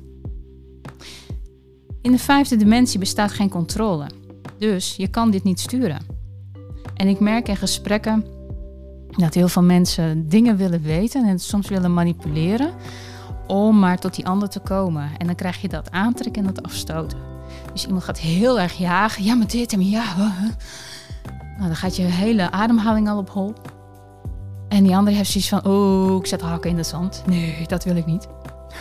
In 2.03 2.13
de 2.13 2.19
vijfde 2.19 2.57
dimensie 2.57 2.99
bestaat 2.99 3.33
geen 3.33 3.49
controle. 3.49 4.07
Dus 4.59 4.97
je 4.97 5.09
kan 5.09 5.31
dit 5.31 5.45
niet 5.45 5.61
sturen. 5.61 6.07
En 6.95 7.09
ik 7.09 7.21
merk 7.21 7.49
in 7.49 7.57
gesprekken 7.57 8.25
dat 9.11 9.35
heel 9.35 9.49
veel 9.49 9.63
mensen 9.63 10.29
dingen 10.29 10.57
willen 10.57 10.83
weten 10.83 11.29
en 11.29 11.39
soms 11.39 11.69
willen 11.69 11.95
manipuleren 11.95 12.71
om 13.47 13.79
maar 13.79 13.99
tot 13.99 14.15
die 14.15 14.27
ander 14.27 14.49
te 14.49 14.61
komen. 14.61 15.11
En 15.19 15.27
dan 15.27 15.35
krijg 15.35 15.61
je 15.61 15.69
dat 15.69 15.91
aantrekken 15.91 16.47
en 16.47 16.55
dat 16.55 16.65
afstoten. 16.65 17.19
Dus 17.73 17.87
iemand 17.87 18.05
gaat 18.05 18.19
heel 18.19 18.61
erg 18.61 18.73
jagen. 18.73 19.25
Ja, 19.25 19.35
maar 19.35 19.47
dit 19.47 19.73
en 19.73 19.89
ja. 19.89 20.05
Nou, 21.57 21.69
dan 21.69 21.77
gaat 21.77 21.97
je 21.97 22.03
hele 22.03 22.51
ademhaling 22.51 23.09
al 23.09 23.19
op 23.19 23.31
hol. 23.31 23.55
En 24.69 24.85
die 24.85 24.97
andere 24.97 25.17
heeft 25.17 25.31
zoiets 25.31 25.49
van, 25.49 25.65
oh, 25.65 26.17
ik 26.17 26.27
zet 26.27 26.41
hakken 26.41 26.71
in 26.71 26.77
het 26.77 26.87
zand. 26.87 27.23
Nee, 27.27 27.67
dat 27.67 27.85
wil 27.85 27.97
ik 27.97 28.07
niet. 28.07 28.29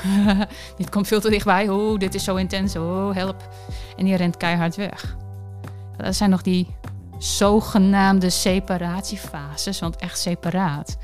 dit 0.77 0.89
komt 0.89 1.07
veel 1.07 1.19
te 1.19 1.29
dichtbij. 1.29 1.69
Oh, 1.69 1.99
dit 1.99 2.15
is 2.15 2.23
zo 2.23 2.35
intens. 2.35 2.75
Oh, 2.75 3.13
help. 3.13 3.49
En 3.97 4.05
die 4.05 4.15
rent 4.15 4.37
keihard 4.37 4.75
weg. 4.75 5.15
Dat 5.97 6.15
zijn 6.15 6.29
nog 6.29 6.41
die 6.41 6.67
zogenaamde 7.17 8.29
separatiefases. 8.29 9.79
Want 9.79 9.95
echt 9.95 10.19
separaat 10.19 10.97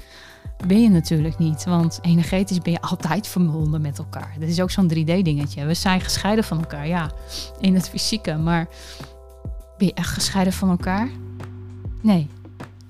ben 0.68 0.82
je 0.82 0.90
natuurlijk 0.90 1.38
niet. 1.38 1.64
Want 1.66 2.00
energetisch 2.02 2.60
ben 2.60 2.72
je 2.72 2.82
altijd 2.82 3.28
verbonden 3.28 3.82
met 3.82 3.98
elkaar. 3.98 4.36
Dat 4.40 4.50
is 4.50 4.62
ook 4.62 4.72
zo'n 4.72 4.94
3D-dingetje. 4.94 5.66
We 5.66 5.74
zijn 5.74 6.02
gescheiden 6.02 6.44
van 6.44 6.60
elkaar, 6.60 6.88
ja, 6.88 7.12
in 7.60 7.74
het 7.74 7.90
fysieke. 7.90 8.36
Maar 8.36 8.68
ben 9.78 9.88
je 9.88 9.94
echt 9.94 10.10
gescheiden 10.10 10.54
van 10.54 10.70
elkaar? 10.70 11.10
Nee. 12.02 12.30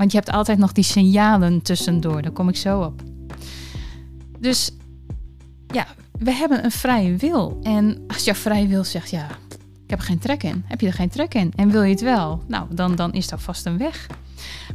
Want 0.01 0.13
je 0.13 0.19
hebt 0.19 0.31
altijd 0.31 0.57
nog 0.57 0.71
die 0.71 0.83
signalen 0.83 1.61
tussendoor. 1.61 2.21
Daar 2.21 2.31
kom 2.31 2.49
ik 2.49 2.55
zo 2.55 2.81
op. 2.81 3.01
Dus 4.39 4.71
ja, 5.67 5.87
we 6.19 6.31
hebben 6.31 6.63
een 6.63 6.71
vrije 6.71 7.15
wil. 7.15 7.59
En 7.63 8.03
als 8.07 8.23
jouw 8.23 8.35
vrije 8.35 8.67
wil 8.67 8.83
zegt, 8.83 9.09
ja, 9.09 9.27
ik 9.83 9.89
heb 9.89 9.99
er 9.99 10.05
geen 10.05 10.19
trek 10.19 10.43
in. 10.43 10.63
Heb 10.67 10.81
je 10.81 10.87
er 10.87 10.93
geen 10.93 11.09
trek 11.09 11.33
in? 11.33 11.53
En 11.55 11.71
wil 11.71 11.83
je 11.83 11.91
het 11.91 12.01
wel? 12.01 12.43
Nou, 12.47 12.75
dan, 12.75 12.95
dan 12.95 13.13
is 13.13 13.27
dat 13.27 13.41
vast 13.41 13.65
een 13.65 13.77
weg. 13.77 14.07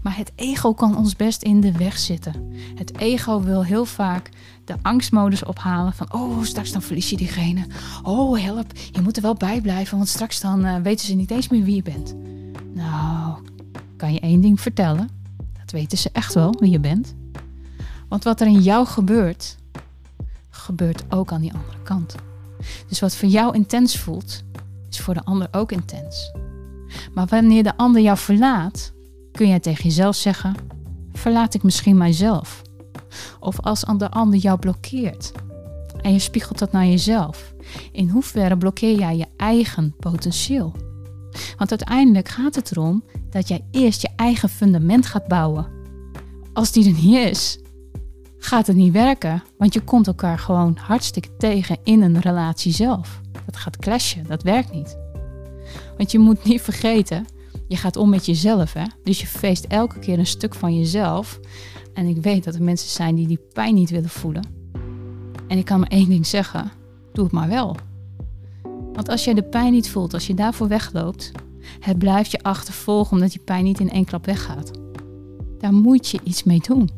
Maar 0.03 0.17
het 0.17 0.33
ego 0.35 0.75
kan 0.75 0.97
ons 0.97 1.17
best 1.17 1.43
in 1.43 1.61
de 1.61 1.73
weg 1.73 1.99
zitten. 1.99 2.53
Het 2.75 2.99
ego 2.99 3.43
wil 3.43 3.65
heel 3.65 3.85
vaak 3.85 4.29
de 4.65 4.75
angstmodus 4.83 5.45
ophalen 5.45 5.93
van 5.93 6.13
oh, 6.13 6.43
straks 6.43 6.73
dan 6.73 6.83
verlies 6.83 7.11
je 7.11 7.17
diegene. 7.17 7.67
Oh, 8.03 8.39
help, 8.39 8.73
je 8.93 9.01
moet 9.01 9.17
er 9.17 9.23
wel 9.23 9.35
bij 9.35 9.61
blijven, 9.61 9.97
want 9.97 10.09
straks 10.09 10.41
dan 10.41 10.67
uh, 10.67 10.77
weten 10.77 11.07
ze 11.07 11.15
niet 11.15 11.31
eens 11.31 11.49
meer 11.49 11.65
wie 11.65 11.75
je 11.75 11.83
bent. 11.83 12.15
Nou, 12.75 13.39
kan 13.97 14.13
je 14.13 14.21
één 14.21 14.41
ding 14.41 14.61
vertellen? 14.61 15.16
Dat 15.67 15.75
weten 15.75 15.99
ze 15.99 16.11
echt 16.13 16.35
wel 16.35 16.55
wie 16.59 16.71
je 16.71 16.81
bent. 16.81 17.15
Want 18.09 18.25
wat 18.25 18.41
er 18.41 18.47
in 18.47 18.61
jou 18.61 18.87
gebeurt, 18.87 19.57
gebeurt 20.51 21.05
ook 21.09 21.33
aan 21.33 21.41
die 21.41 21.53
andere 21.53 21.83
kant. 21.83 22.15
Dus 22.89 23.01
wat 23.01 23.17
voor 23.17 23.29
jou 23.29 23.55
intens 23.55 23.99
voelt, 23.99 24.43
is 24.91 25.01
voor 25.01 25.15
de 25.15 25.25
ander 25.25 25.49
ook 25.51 25.73
intens. 25.73 26.33
Maar 27.15 27.27
wanneer 27.27 27.63
de 27.63 27.77
ander 27.77 28.03
jou 28.03 28.19
verlaat, 28.19 28.93
kun 29.33 29.49
jij 29.49 29.61
tegen 29.61 29.85
jezelf 29.85 30.17
zeggen: 30.17 30.55
verlaat 31.13 31.55
ik 31.55 31.63
misschien 31.63 31.97
mijzelf? 31.97 32.63
Of 33.41 33.61
als 33.61 33.81
de 33.81 34.11
ander 34.11 34.39
jou 34.39 34.59
blokkeert 34.59 35.33
en 36.01 36.13
je 36.13 36.19
spiegelt 36.19 36.59
dat 36.59 36.73
naar 36.73 36.87
jezelf, 36.87 37.55
in 37.93 38.09
hoeverre 38.09 38.57
blokkeer 38.57 38.99
jij 38.99 39.17
je 39.17 39.27
eigen 39.37 39.95
potentieel? 39.99 40.75
Want 41.57 41.71
uiteindelijk 41.71 42.29
gaat 42.29 42.55
het 42.55 42.71
erom 42.71 43.05
dat 43.31 43.49
jij 43.49 43.65
eerst 43.71 44.03
je 44.03 44.09
eigen 44.17 44.49
fundament 44.49 45.07
gaat 45.07 45.29
bouwen. 45.29 45.67
Als 46.53 46.73
die 46.73 46.87
er 46.87 47.03
niet 47.03 47.17
is, 47.17 47.59
gaat 48.39 48.67
het 48.67 48.77
niet 48.77 48.93
werken, 48.93 49.43
want 49.59 49.75
je 49.75 49.81
komt 49.81 50.07
elkaar 50.07 50.39
gewoon 50.39 50.79
hartstikke 50.81 51.37
tegen 51.39 51.79
in 51.85 52.03
een 52.03 52.21
relatie 52.21 52.73
zelf. 52.73 53.21
Dat 53.47 53.57
gaat 53.57 53.77
clashen, 53.77 54.25
dat 54.27 54.43
werkt 54.43 54.73
niet. 54.73 54.97
Want 55.97 56.13
je 56.13 56.19
moet 56.19 56.45
niet 56.45 56.63
vergeten 56.63 57.27
je 57.69 57.77
gaat 57.77 57.97
om 57.97 58.09
met 58.09 58.27
jezelf, 58.27 58.73
hè? 58.73 58.85
Dus 59.03 59.21
je 59.21 59.27
feest 59.27 59.65
elke 59.65 59.99
keer 59.99 60.19
een 60.19 60.27
stuk 60.27 60.55
van 60.55 60.79
jezelf. 60.79 61.41
En 61.95 62.07
ik 62.07 62.17
weet 62.17 62.45
dat 62.45 62.55
er 62.55 62.63
mensen 62.63 62.89
zijn 62.89 63.15
die 63.15 63.27
die 63.27 63.41
pijn 63.53 63.75
niet 63.75 63.91
willen 63.91 64.09
voelen. 64.09 64.45
En 65.49 65.59
ik 65.59 65.65
kan 65.65 65.81
maar 65.81 65.89
één 65.89 66.09
ding 66.09 66.27
zeggen: 66.27 66.71
doe 67.13 67.25
het 67.25 67.33
maar 67.33 67.49
wel. 67.49 67.77
Want 68.97 69.09
als 69.09 69.25
jij 69.25 69.35
de 69.35 69.43
pijn 69.43 69.73
niet 69.73 69.91
voelt, 69.91 70.15
als 70.15 70.27
je 70.27 70.35
daarvoor 70.35 70.69
wegloopt, 70.69 71.33
het 71.81 71.99
blijft 71.99 72.31
je 72.31 72.43
achtervolgen 72.43 73.13
omdat 73.13 73.31
die 73.31 73.41
pijn 73.41 73.65
niet 73.65 73.81
in 73.81 73.91
één 73.91 74.05
klap 74.05 74.27
weggaat. 74.27 74.71
Daar 75.59 75.73
moet 75.73 76.09
je 76.09 76.21
iets 76.23 76.45
mee 76.45 76.61
doen. 76.61 76.91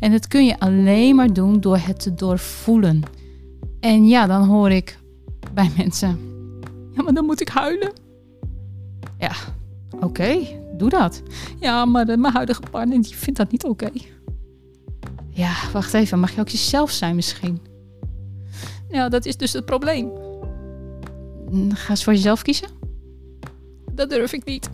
En 0.00 0.10
dat 0.10 0.28
kun 0.28 0.44
je 0.44 0.58
alleen 0.58 1.16
maar 1.16 1.32
doen 1.32 1.60
door 1.60 1.76
het 1.78 2.00
te 2.00 2.14
doorvoelen. 2.14 3.02
En 3.80 4.08
ja, 4.08 4.26
dan 4.26 4.44
hoor 4.44 4.70
ik 4.70 4.98
bij 5.54 5.70
mensen: 5.76 6.18
ja, 6.92 7.02
maar 7.02 7.14
dan 7.14 7.24
moet 7.24 7.40
ik 7.40 7.48
huilen. 7.48 7.92
Ja, 9.18 9.32
Oké, 10.00 10.38
doe 10.76 10.88
dat. 10.88 11.22
Ja, 11.60 11.84
maar 11.84 12.06
mijn 12.06 12.32
huidige 12.32 12.62
partner 12.70 13.02
die 13.02 13.16
vindt 13.16 13.38
dat 13.38 13.50
niet 13.50 13.64
oké. 13.64 13.90
Ja, 15.28 15.52
wacht 15.72 15.94
even. 15.94 16.20
Mag 16.20 16.34
je 16.34 16.40
ook 16.40 16.48
jezelf 16.48 16.90
zijn 16.90 17.14
misschien? 17.14 17.60
Ja, 18.88 19.08
dat 19.08 19.24
is 19.24 19.36
dus 19.36 19.52
het 19.52 19.64
probleem. 19.64 20.10
Ga 21.74 21.90
eens 21.90 22.04
voor 22.04 22.12
jezelf 22.12 22.42
kiezen. 22.42 22.68
Dat 23.92 24.10
durf 24.10 24.32
ik 24.32 24.44
niet. 24.44 24.70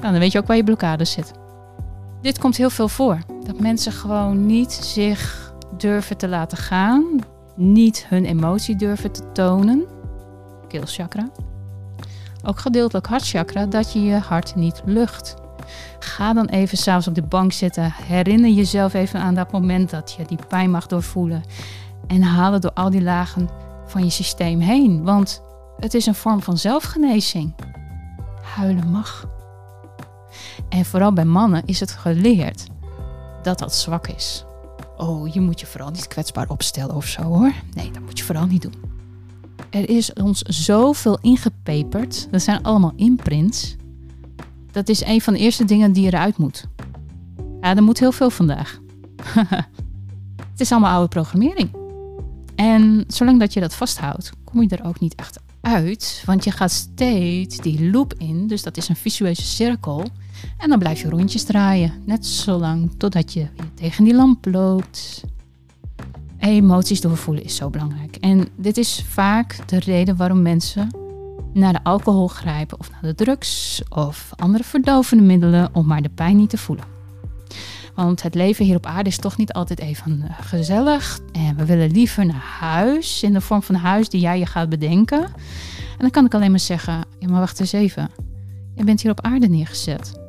Nou, 0.00 0.12
dan 0.12 0.18
weet 0.18 0.32
je 0.32 0.38
ook 0.38 0.46
waar 0.46 0.56
je 0.56 0.64
blokkade 0.64 1.04
zit. 1.04 1.32
Dit 2.22 2.38
komt 2.38 2.56
heel 2.56 2.70
veel 2.70 2.88
voor. 2.88 3.18
Dat 3.44 3.60
mensen 3.60 3.92
gewoon 3.92 4.46
niet 4.46 4.72
zich 4.72 5.52
durven 5.76 6.16
te 6.16 6.28
laten 6.28 6.58
gaan. 6.58 7.04
Niet 7.56 8.06
hun 8.08 8.24
emotie 8.24 8.76
durven 8.76 9.12
te 9.12 9.32
tonen. 9.32 9.84
Keelchakra 10.68 11.30
ook 12.44 12.58
gedeeltelijk 12.58 13.06
hartchakra, 13.06 13.66
dat 13.66 13.92
je 13.92 14.02
je 14.02 14.16
hart 14.16 14.54
niet 14.54 14.82
lucht. 14.84 15.34
Ga 15.98 16.32
dan 16.32 16.46
even 16.46 16.78
s'avonds 16.78 17.08
op 17.08 17.14
de 17.14 17.22
bank 17.22 17.52
zitten. 17.52 17.92
Herinner 18.02 18.50
jezelf 18.50 18.94
even 18.94 19.20
aan 19.20 19.34
dat 19.34 19.52
moment 19.52 19.90
dat 19.90 20.14
je 20.18 20.24
die 20.24 20.38
pijn 20.48 20.70
mag 20.70 20.86
doorvoelen. 20.86 21.42
En 22.06 22.22
haal 22.22 22.52
het 22.52 22.62
door 22.62 22.72
al 22.72 22.90
die 22.90 23.02
lagen 23.02 23.48
van 23.86 24.04
je 24.04 24.10
systeem 24.10 24.60
heen. 24.60 25.04
Want 25.04 25.42
het 25.80 25.94
is 25.94 26.06
een 26.06 26.14
vorm 26.14 26.42
van 26.42 26.58
zelfgenezing. 26.58 27.54
Huilen 28.42 28.90
mag. 28.90 29.28
En 30.68 30.84
vooral 30.84 31.12
bij 31.12 31.24
mannen 31.24 31.62
is 31.64 31.80
het 31.80 31.90
geleerd 31.90 32.66
dat 33.42 33.58
dat 33.58 33.74
zwak 33.74 34.06
is. 34.06 34.44
Oh, 34.96 35.32
je 35.32 35.40
moet 35.40 35.60
je 35.60 35.66
vooral 35.66 35.90
niet 35.90 36.08
kwetsbaar 36.08 36.50
opstellen 36.50 36.94
of 36.94 37.06
zo 37.06 37.22
hoor. 37.22 37.52
Nee, 37.72 37.90
dat 37.90 38.02
moet 38.02 38.18
je 38.18 38.24
vooral 38.24 38.46
niet 38.46 38.62
doen. 38.62 38.74
er 39.70 39.88
is 39.88 40.12
ons 40.12 40.40
zoveel 40.42 41.18
ingepeperd. 41.20 42.28
Dat 42.30 42.42
zijn 42.42 42.62
allemaal 42.62 42.92
imprints. 42.96 43.76
Dat 44.70 44.88
is 44.88 45.04
een 45.04 45.20
van 45.20 45.32
de 45.32 45.38
eerste 45.38 45.64
dingen 45.64 45.92
die 45.92 46.06
eruit 46.06 46.36
moet. 46.36 46.66
Ja, 47.60 47.76
er 47.76 47.82
moet 47.82 47.98
heel 47.98 48.12
veel 48.12 48.30
vandaag. 48.30 48.80
het 50.50 50.60
is 50.60 50.72
allemaal 50.72 50.92
oude 50.92 51.08
programmering. 51.08 51.70
En 52.54 53.04
zolang 53.06 53.38
dat 53.38 53.52
je 53.52 53.60
dat 53.60 53.74
vasthoudt, 53.74 54.32
kom 54.44 54.62
je 54.62 54.68
er 54.68 54.84
ook 54.84 55.00
niet 55.00 55.14
echt 55.14 55.40
uit. 55.60 56.22
Want 56.26 56.44
je 56.44 56.50
gaat 56.50 56.70
steeds 56.70 57.56
die 57.56 57.90
loop 57.90 58.14
in. 58.14 58.46
Dus 58.46 58.62
dat 58.62 58.76
is 58.76 58.88
een 58.88 58.96
visuele 58.96 59.34
cirkel. 59.34 60.04
En 60.58 60.68
dan 60.68 60.78
blijf 60.78 61.00
je 61.00 61.08
rondjes 61.08 61.44
draaien. 61.44 61.92
Net 62.04 62.26
zolang 62.26 62.90
totdat 62.96 63.32
je 63.32 63.46
tegen 63.74 64.04
die 64.04 64.14
lamp 64.14 64.46
loopt. 64.46 65.24
Emoties 66.38 67.00
doorvoelen 67.00 67.44
is 67.44 67.56
zo 67.56 67.70
belangrijk. 67.70 68.16
En 68.16 68.48
dit 68.56 68.76
is 68.76 69.04
vaak 69.08 69.68
de 69.68 69.78
reden 69.78 70.16
waarom 70.16 70.42
mensen 70.42 70.88
naar 71.52 71.72
de 71.72 71.84
alcohol 71.84 72.28
grijpen 72.28 72.78
of 72.78 72.90
naar 72.90 73.02
de 73.02 73.14
drugs 73.14 73.82
of 73.88 74.30
andere 74.36 74.64
verdovende 74.64 75.22
middelen 75.24 75.74
om 75.74 75.86
maar 75.86 76.02
de 76.02 76.08
pijn 76.08 76.36
niet 76.36 76.50
te 76.50 76.58
voelen. 76.58 76.99
Want 78.04 78.22
het 78.22 78.34
leven 78.34 78.64
hier 78.64 78.76
op 78.76 78.86
aarde 78.86 79.08
is 79.08 79.16
toch 79.16 79.36
niet 79.36 79.52
altijd 79.52 79.80
even 79.80 80.22
eh, 80.22 80.34
gezellig. 80.40 81.20
En 81.32 81.56
we 81.56 81.64
willen 81.64 81.90
liever 81.90 82.26
naar 82.26 82.58
huis, 82.60 83.22
in 83.22 83.32
de 83.32 83.40
vorm 83.40 83.62
van 83.62 83.74
huis 83.74 84.08
die 84.08 84.20
jij 84.20 84.38
je 84.38 84.46
gaat 84.46 84.68
bedenken. 84.68 85.22
En 85.22 85.98
dan 85.98 86.10
kan 86.10 86.24
ik 86.24 86.34
alleen 86.34 86.50
maar 86.50 86.60
zeggen, 86.60 87.04
ja 87.18 87.28
maar 87.28 87.40
wacht 87.40 87.60
eens 87.60 87.72
even. 87.72 88.10
Je 88.74 88.84
bent 88.84 89.00
hier 89.00 89.10
op 89.10 89.20
aarde 89.20 89.48
neergezet. 89.48 90.20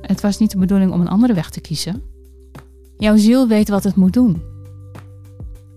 Het 0.00 0.20
was 0.20 0.38
niet 0.38 0.50
de 0.50 0.58
bedoeling 0.58 0.92
om 0.92 1.00
een 1.00 1.08
andere 1.08 1.34
weg 1.34 1.50
te 1.50 1.60
kiezen. 1.60 2.02
Jouw 2.98 3.16
ziel 3.16 3.48
weet 3.48 3.68
wat 3.68 3.84
het 3.84 3.96
moet 3.96 4.12
doen. 4.12 4.42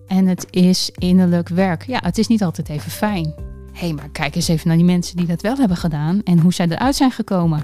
En 0.08 0.28
het 0.28 0.48
is 0.50 0.92
innerlijk 0.94 1.50
werk. 1.50 1.86
Ja, 1.86 2.00
het 2.04 2.18
is 2.18 2.28
niet 2.28 2.44
altijd 2.44 2.70
even 2.70 2.92
fijn. 2.92 3.34
Hé, 3.74 3.86
hey, 3.86 3.94
maar 3.94 4.10
kijk 4.10 4.36
eens 4.36 4.48
even 4.48 4.68
naar 4.68 4.78
die 4.78 4.86
mensen 4.86 5.18
die 5.18 5.28
dat 5.28 5.42
wel 5.42 5.58
hebben 5.58 5.78
gedaan 5.78 6.24
en 6.24 6.40
hoe 6.40 6.54
zij 6.54 6.68
eruit 6.68 6.96
zijn 6.96 7.12
gekomen. 7.12 7.64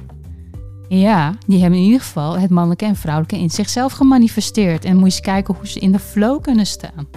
Ja, 0.87 1.35
die 1.47 1.61
hebben 1.61 1.79
in 1.79 1.85
ieder 1.85 2.01
geval 2.01 2.39
het 2.39 2.49
mannelijke 2.49 2.85
en 2.85 2.95
vrouwelijke 2.95 3.37
in 3.37 3.49
zichzelf 3.49 3.93
gemanifesteerd. 3.93 4.85
En 4.85 4.91
moet 4.91 4.99
je 4.99 5.05
eens 5.05 5.19
kijken 5.19 5.55
hoe 5.55 5.67
ze 5.67 5.79
in 5.79 5.91
de 5.91 5.99
flow 5.99 6.41
kunnen 6.41 6.65
staan. 6.65 7.07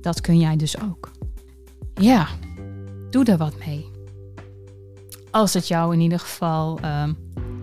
Dat 0.00 0.20
kun 0.20 0.38
jij 0.38 0.56
dus 0.56 0.80
ook. 0.80 1.10
Ja, 1.94 2.26
doe 3.10 3.24
er 3.24 3.36
wat 3.36 3.54
mee. 3.66 3.86
Als 5.30 5.54
het 5.54 5.68
jou 5.68 5.94
in 5.94 6.00
ieder 6.00 6.18
geval 6.18 6.78
ehm, 6.80 7.12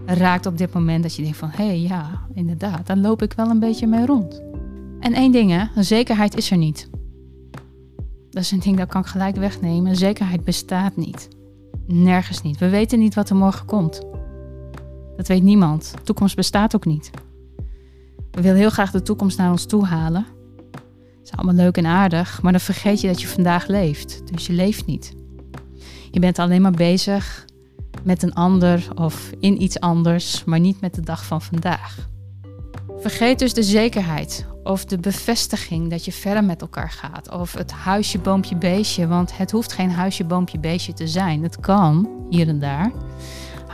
raakt 0.06 0.45
op 0.45 0.58
dit 0.58 0.73
moment 0.73 1.04
dat 1.04 1.15
je 1.15 1.21
denkt 1.21 1.38
van... 1.38 1.49
hé, 1.49 1.65
hey, 1.65 1.80
ja, 1.80 2.28
inderdaad, 2.34 2.88
daar 2.88 2.97
loop 2.97 3.21
ik 3.21 3.34
wel 3.34 3.49
een 3.49 3.60
beetje 3.60 3.88
mee 3.88 4.06
rond. 4.06 4.41
En 4.99 5.13
één 5.13 5.32
ding 5.32 5.51
hè, 5.51 5.84
zekerheid 5.84 6.36
is 6.36 6.51
er 6.51 6.58
niet. 6.58 6.89
Dat 8.30 8.43
is 8.43 8.51
een 8.51 8.60
ding 8.60 8.78
dat 8.78 8.88
kan 8.88 9.01
ik 9.01 9.08
gelijk 9.08 9.36
wegnemen. 9.36 9.95
Zekerheid 9.95 10.43
bestaat 10.43 10.95
niet. 10.95 11.28
Nergens 11.88 12.41
niet. 12.41 12.58
We 12.58 12.69
weten 12.69 12.99
niet 12.99 13.15
wat 13.15 13.30
er 13.30 13.36
morgen 13.36 13.65
komt. 13.65 14.01
Dat 15.15 15.28
weet 15.28 15.43
niemand. 15.43 15.91
De 15.95 16.04
toekomst 16.04 16.36
bestaat 16.36 16.75
ook 16.75 16.86
niet. 16.86 17.10
We 18.32 18.41
willen 18.41 18.58
heel 18.58 18.69
graag 18.69 18.91
de 18.91 19.01
toekomst 19.01 19.38
naar 19.38 19.51
ons 19.51 19.65
toe 19.65 19.86
halen. 19.86 20.25
Dat 20.71 20.82
is 21.23 21.32
allemaal 21.32 21.63
leuk 21.63 21.78
en 21.78 21.86
aardig, 21.86 22.41
maar 22.41 22.51
dan 22.51 22.62
vergeet 22.62 23.01
je 23.01 23.08
dat 23.08 23.21
je 23.21 23.28
vandaag 23.28 23.67
leeft. 23.67 24.21
Dus 24.34 24.47
je 24.47 24.54
leeft 24.54 24.86
niet. 24.86 25.13
Je 26.12 26.19
bent 26.19 26.39
alleen 26.39 26.62
maar 26.62 26.71
bezig 26.71 27.45
met 28.04 28.23
een 28.23 28.34
ander 28.34 28.88
of 28.95 29.32
in 29.39 29.62
iets 29.62 29.80
anders, 29.80 30.43
maar 30.43 30.60
niet 30.60 30.82
met 30.82 30.93
de 30.93 31.01
dag 31.01 31.25
van 31.25 31.41
vandaag. 31.41 32.08
Vergeet 32.97 33.39
dus 33.39 33.54
de 33.54 33.63
zekerheid 33.63 34.45
of 34.63 34.86
de 34.86 34.97
bevestiging 34.97 35.89
dat 35.89 36.06
je 36.06 36.12
verder 36.12 36.43
met 36.43 36.62
elkaar 36.62 36.91
gaat. 36.91 37.32
Of 37.32 37.54
het 37.54 37.71
huisje, 37.71 38.19
boompje, 38.19 38.56
beestje. 38.56 39.08
Want 39.08 39.38
het 39.38 39.51
hoeft 39.51 39.73
geen 39.73 39.91
huisje, 39.91 40.23
boompje, 40.23 40.60
beestje 40.60 40.93
te 40.93 41.08
zijn. 41.08 41.43
Het 41.43 41.60
kan 41.60 42.10
hier 42.30 42.47
en 42.47 42.60
daar. 42.60 42.91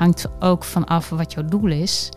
Hangt 0.01 0.27
ook 0.39 0.63
vanaf 0.63 1.09
wat 1.09 1.33
jouw 1.33 1.45
doel 1.45 1.67
is. 1.67 2.09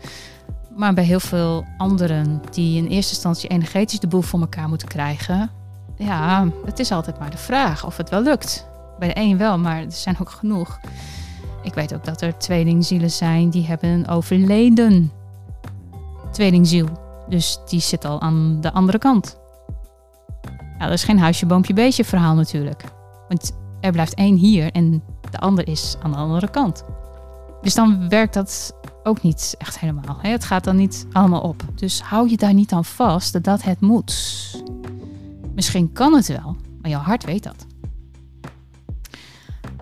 Maar 0.75 0.93
bij 0.93 1.03
heel 1.03 1.19
veel 1.19 1.65
anderen 1.77 2.41
die 2.51 2.77
in 2.77 2.87
eerste 2.87 3.13
instantie 3.13 3.49
energetisch 3.49 3.99
de 3.99 4.07
boel 4.07 4.21
voor 4.21 4.39
elkaar 4.39 4.67
moeten 4.69 4.87
krijgen. 4.87 5.49
Ja, 5.97 6.47
het 6.65 6.79
is 6.79 6.91
altijd 6.91 7.19
maar 7.19 7.29
de 7.29 7.37
vraag 7.37 7.85
of 7.85 7.97
het 7.97 8.09
wel 8.09 8.21
lukt. 8.21 8.67
Bij 8.99 9.07
de 9.07 9.19
een 9.19 9.37
wel, 9.37 9.57
maar 9.57 9.77
er 9.77 9.91
zijn 9.91 10.17
ook 10.19 10.29
genoeg. 10.29 10.79
Ik 11.63 11.73
weet 11.73 11.93
ook 11.93 12.05
dat 12.05 12.21
er 12.21 12.37
tweelingzielen 12.37 13.11
zijn 13.11 13.49
die 13.49 13.65
hebben 13.65 13.89
een 13.89 14.07
overleden 14.07 15.11
tweelingziel. 16.31 16.87
Dus 17.29 17.59
die 17.65 17.79
zit 17.79 18.05
al 18.05 18.21
aan 18.21 18.61
de 18.61 18.71
andere 18.71 18.97
kant. 18.97 19.37
Ja, 20.79 20.85
dat 20.85 20.93
is 20.93 21.03
geen 21.03 21.19
huisje, 21.19 21.45
boompje, 21.45 21.73
beestje 21.73 22.05
verhaal 22.05 22.35
natuurlijk. 22.35 22.83
Want 23.27 23.51
er 23.79 23.91
blijft 23.91 24.13
één 24.13 24.35
hier 24.35 24.71
en 24.71 25.03
de 25.31 25.39
ander 25.39 25.67
is 25.67 25.95
aan 26.01 26.11
de 26.11 26.17
andere 26.17 26.49
kant. 26.49 26.85
Dus 27.65 27.73
dan 27.73 28.09
werkt 28.09 28.33
dat 28.33 28.73
ook 29.03 29.21
niet 29.21 29.55
echt 29.57 29.79
helemaal. 29.79 30.17
Het 30.21 30.43
gaat 30.43 30.63
dan 30.63 30.75
niet 30.75 31.05
allemaal 31.11 31.41
op. 31.41 31.63
Dus 31.75 32.01
hou 32.01 32.29
je 32.29 32.37
daar 32.37 32.53
niet 32.53 32.71
aan 32.71 32.85
vast 32.85 33.43
dat 33.43 33.63
het 33.63 33.81
moet. 33.81 34.13
Misschien 35.55 35.91
kan 35.91 36.13
het 36.13 36.27
wel, 36.27 36.55
maar 36.81 36.91
jouw 36.91 37.01
hart 37.01 37.23
weet 37.23 37.43
dat. 37.43 37.65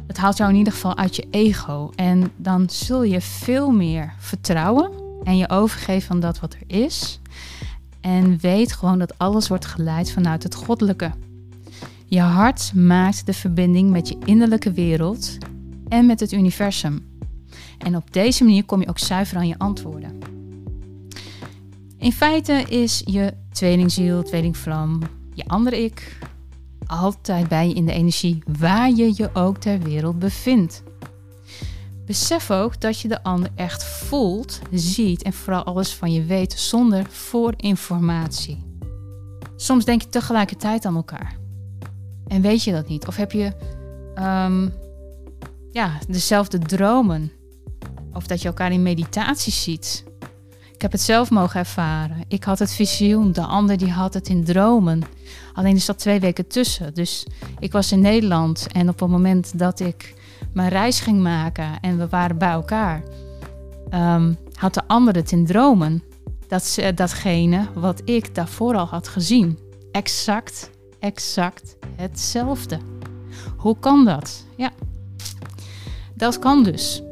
Het 0.08 0.18
haalt 0.18 0.38
jou 0.38 0.52
in 0.52 0.58
ieder 0.58 0.74
geval 0.74 0.98
uit 0.98 1.16
je 1.16 1.28
ego. 1.32 1.92
En 1.96 2.32
dan 2.36 2.70
zul 2.70 3.04
je 3.04 3.22
veel 3.22 3.72
meer 3.72 4.14
vertrouwen 4.18 4.92
en 5.24 5.38
je 5.38 5.50
overgeven 5.50 6.12
aan 6.12 6.20
dat 6.20 6.40
wat 6.40 6.54
er 6.54 6.78
is. 6.78 7.20
En 8.02 8.38
weet 8.38 8.74
gewoon 8.74 9.00
dat 9.00 9.18
alles 9.18 9.48
wordt 9.48 9.66
geleid 9.66 10.12
vanuit 10.12 10.44
het 10.44 10.56
goddelijke. 10.56 11.12
Je 12.06 12.22
hart 12.22 12.74
maakt 12.74 13.26
de 13.26 13.34
verbinding 13.34 13.90
met 13.90 14.08
je 14.08 14.18
innerlijke 14.26 14.72
wereld 14.72 15.38
en 15.88 16.06
met 16.06 16.20
het 16.20 16.32
universum. 16.32 17.12
En 17.78 17.96
op 17.96 18.14
deze 18.14 18.44
manier 18.44 18.66
kom 18.66 18.82
je 18.82 18.88
ook 18.88 19.00
zuiver 19.00 19.38
aan 19.38 19.48
je 19.48 19.58
antwoorden. 19.58 20.20
In 21.98 22.12
feite 22.12 22.54
is 22.70 23.02
je 23.06 23.34
tweelingziel, 23.52 24.24
tweelingvlam, 24.24 25.02
je 25.34 25.46
andere 25.48 25.84
ik, 25.84 26.18
altijd 26.86 27.48
bij 27.48 27.68
je 27.68 27.74
in 27.74 27.86
de 27.86 27.92
energie 27.92 28.44
waar 28.60 28.90
je 28.90 29.14
je 29.16 29.30
ook 29.34 29.58
ter 29.58 29.80
wereld 29.80 30.20
bevindt. 30.20 30.84
Besef 32.06 32.52
ook 32.52 32.82
dat 32.82 33.00
je 33.00 33.08
de 33.08 33.24
ander 33.24 33.50
echt 33.56 33.84
voelt, 33.84 34.60
ziet 34.72 35.24
en 35.24 35.34
vooral 35.34 35.64
alles 35.64 35.94
van 35.94 36.14
je 36.14 36.24
weet 36.24 36.54
zonder 36.54 37.06
voorinformatie. 37.10 38.64
Soms 39.56 39.86
denk 39.86 40.02
je 40.02 40.10
tegelijkertijd 40.10 40.86
aan 40.86 40.96
elkaar. 40.96 41.38
En 42.28 42.42
weet 42.42 42.64
je 42.64 42.72
dat 42.72 42.88
niet? 42.88 43.08
Of 43.08 43.16
heb 43.16 43.32
je 43.32 43.52
um, 44.16 44.74
ja, 45.72 45.98
dezelfde 46.08 46.60
dromen? 46.60 47.32
Of 48.14 48.28
dat 48.28 48.42
je 48.42 48.48
elkaar 48.48 48.72
in 48.72 48.84
meditatie 48.84 49.54
ziet. 49.54 50.04
Ik 50.74 50.82
heb 50.82 50.92
het 50.92 51.02
zelf 51.02 51.30
mogen 51.30 51.60
ervaren. 51.60 52.24
Ik 52.28 52.44
had 52.44 52.60
het 52.60 52.74
visioen, 52.74 53.32
de 53.32 53.42
ander 53.42 53.78
die 53.78 53.92
had 53.92 54.14
het 54.14 54.30
in 54.30 54.44
dromen. 54.44 55.02
Alleen 55.54 55.76
er 55.76 55.82
zat 55.82 56.00
twee 56.00 56.20
weken 56.20 56.48
tussen. 56.48 56.94
Dus 56.94 57.26
ik 57.60 57.72
was 57.72 57.92
in 57.92 58.02
Nederland 58.02 58.68
en 58.72 58.90
op 58.90 59.00
het 59.00 59.10
moment 59.10 59.60
dat 59.60 59.80
ik 59.80 60.14
mijn 60.54 60.70
reis 60.70 61.00
ging 61.00 61.22
maken 61.22 61.80
en 61.82 61.98
we 61.98 62.08
waren 62.08 62.38
bij 62.38 62.50
elkaar, 62.50 63.04
um, 63.94 64.38
had 64.54 64.74
de 64.74 64.88
ander 64.88 65.16
het 65.16 65.32
in 65.32 65.46
dromen. 65.46 66.04
Dat, 66.48 66.80
datgene 66.96 67.68
wat 67.74 68.02
ik 68.06 68.36
daarvoor 68.36 68.76
al 68.76 68.86
had 68.86 69.08
gezien. 69.08 69.60
Exact, 69.92 70.70
exact 71.00 71.76
hetzelfde. 71.96 72.80
Hoe 73.58 73.80
kan 73.80 74.06
dat? 74.06 74.46
Ja, 74.56 74.72
dat 76.14 76.40
kan 76.40 76.64
dus. 76.64 77.04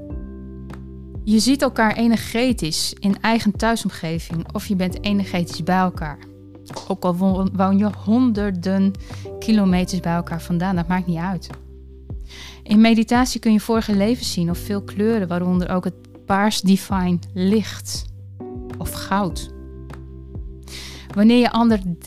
Je 1.31 1.39
ziet 1.39 1.61
elkaar 1.61 1.95
energetisch 1.95 2.93
in 2.99 3.21
eigen 3.21 3.55
thuisomgeving 3.55 4.53
of 4.53 4.65
je 4.65 4.75
bent 4.75 5.03
energetisch 5.03 5.63
bij 5.63 5.77
elkaar. 5.77 6.17
Ook 6.87 7.03
al 7.03 7.15
woon 7.53 7.77
je 7.77 7.89
honderden 8.03 8.91
kilometers 9.39 9.99
bij 9.99 10.13
elkaar 10.13 10.41
vandaan, 10.41 10.75
dat 10.75 10.87
maakt 10.87 11.07
niet 11.07 11.17
uit. 11.17 11.49
In 12.63 12.81
meditatie 12.81 13.39
kun 13.39 13.53
je 13.53 13.59
vorige 13.59 13.95
levens 13.95 14.33
zien 14.33 14.49
of 14.49 14.57
veel 14.57 14.81
kleuren, 14.81 15.27
waaronder 15.27 15.69
ook 15.69 15.83
het 15.83 16.25
paars 16.25 16.61
divine 16.61 17.19
licht 17.33 18.05
of 18.77 18.91
goud. 18.91 19.51
Wanneer 21.15 21.39
je 21.39 21.51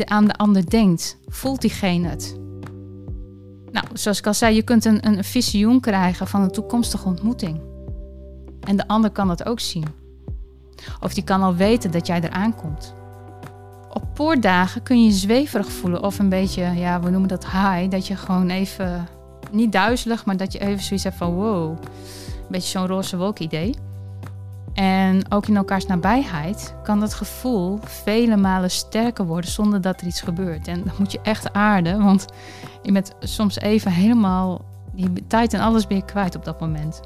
aan 0.04 0.24
de 0.26 0.37
ander 0.37 0.70
denkt, 0.70 1.18
voelt 1.26 1.60
diegene 1.60 2.08
het. 2.08 2.37
Nou, 3.70 3.87
zoals 3.92 4.18
ik 4.18 4.26
al 4.26 4.34
zei, 4.34 4.54
je 4.54 4.62
kunt 4.62 4.84
een, 4.84 5.06
een 5.06 5.24
visioen 5.24 5.80
krijgen 5.80 6.26
van 6.26 6.42
een 6.42 6.50
toekomstige 6.50 7.08
ontmoeting. 7.08 7.72
En 8.64 8.77
de 8.77 8.88
ander 8.88 9.11
kan 9.11 9.29
dat 9.29 9.46
ook 9.46 9.61
zien. 9.61 9.87
Of 11.00 11.14
die 11.14 11.24
kan 11.24 11.42
al 11.42 11.55
weten 11.55 11.90
dat 11.90 12.07
jij 12.07 12.20
eraan 12.20 12.55
komt. 12.55 12.94
Op 13.92 14.05
poortdagen 14.14 14.83
kun 14.83 15.05
je 15.05 15.11
zweverig 15.11 15.68
voelen 15.68 16.03
of 16.03 16.18
een 16.18 16.29
beetje, 16.29 16.62
ja, 16.62 17.00
we 17.00 17.11
noemen 17.11 17.29
dat 17.29 17.44
high. 17.44 17.90
Dat 17.90 18.07
je 18.07 18.16
gewoon 18.16 18.50
even, 18.50 19.09
niet 19.50 19.72
duizelig, 19.72 20.24
maar 20.24 20.37
dat 20.37 20.53
je 20.53 20.59
even 20.59 20.85
zoiets 20.85 21.05
hebt 21.05 21.16
van 21.16 21.35
wow. 21.35 21.70
Een 22.37 22.50
beetje 22.50 22.79
zo'n 22.79 22.87
roze 22.87 23.16
wolk 23.16 23.38
idee. 23.38 23.74
En 24.74 25.33
ook 25.33 25.46
in 25.46 25.57
elkaars 25.57 25.87
nabijheid 25.87 26.74
kan 26.83 27.00
dat 27.00 27.14
gevoel 27.14 27.79
vele 27.83 28.37
malen 28.37 28.70
sterker 28.70 29.27
worden 29.27 29.50
zonder 29.50 29.81
dat 29.81 30.00
er 30.00 30.07
iets 30.07 30.20
gebeurt. 30.20 30.68
En 30.68 30.83
dan 30.85 30.94
moet 30.98 31.12
je 31.12 31.20
echt 31.22 31.53
aarden, 31.53 32.05
want 32.05 32.27
je 32.83 32.92
bent 32.92 33.12
soms 33.20 33.59
even 33.59 33.90
helemaal 33.90 34.64
Die 34.94 35.27
tijd 35.27 35.53
en 35.53 35.61
alles 35.61 35.85
je 35.88 36.05
kwijt 36.05 36.37
op 36.37 36.44
dat 36.44 36.61
moment. 36.61 37.00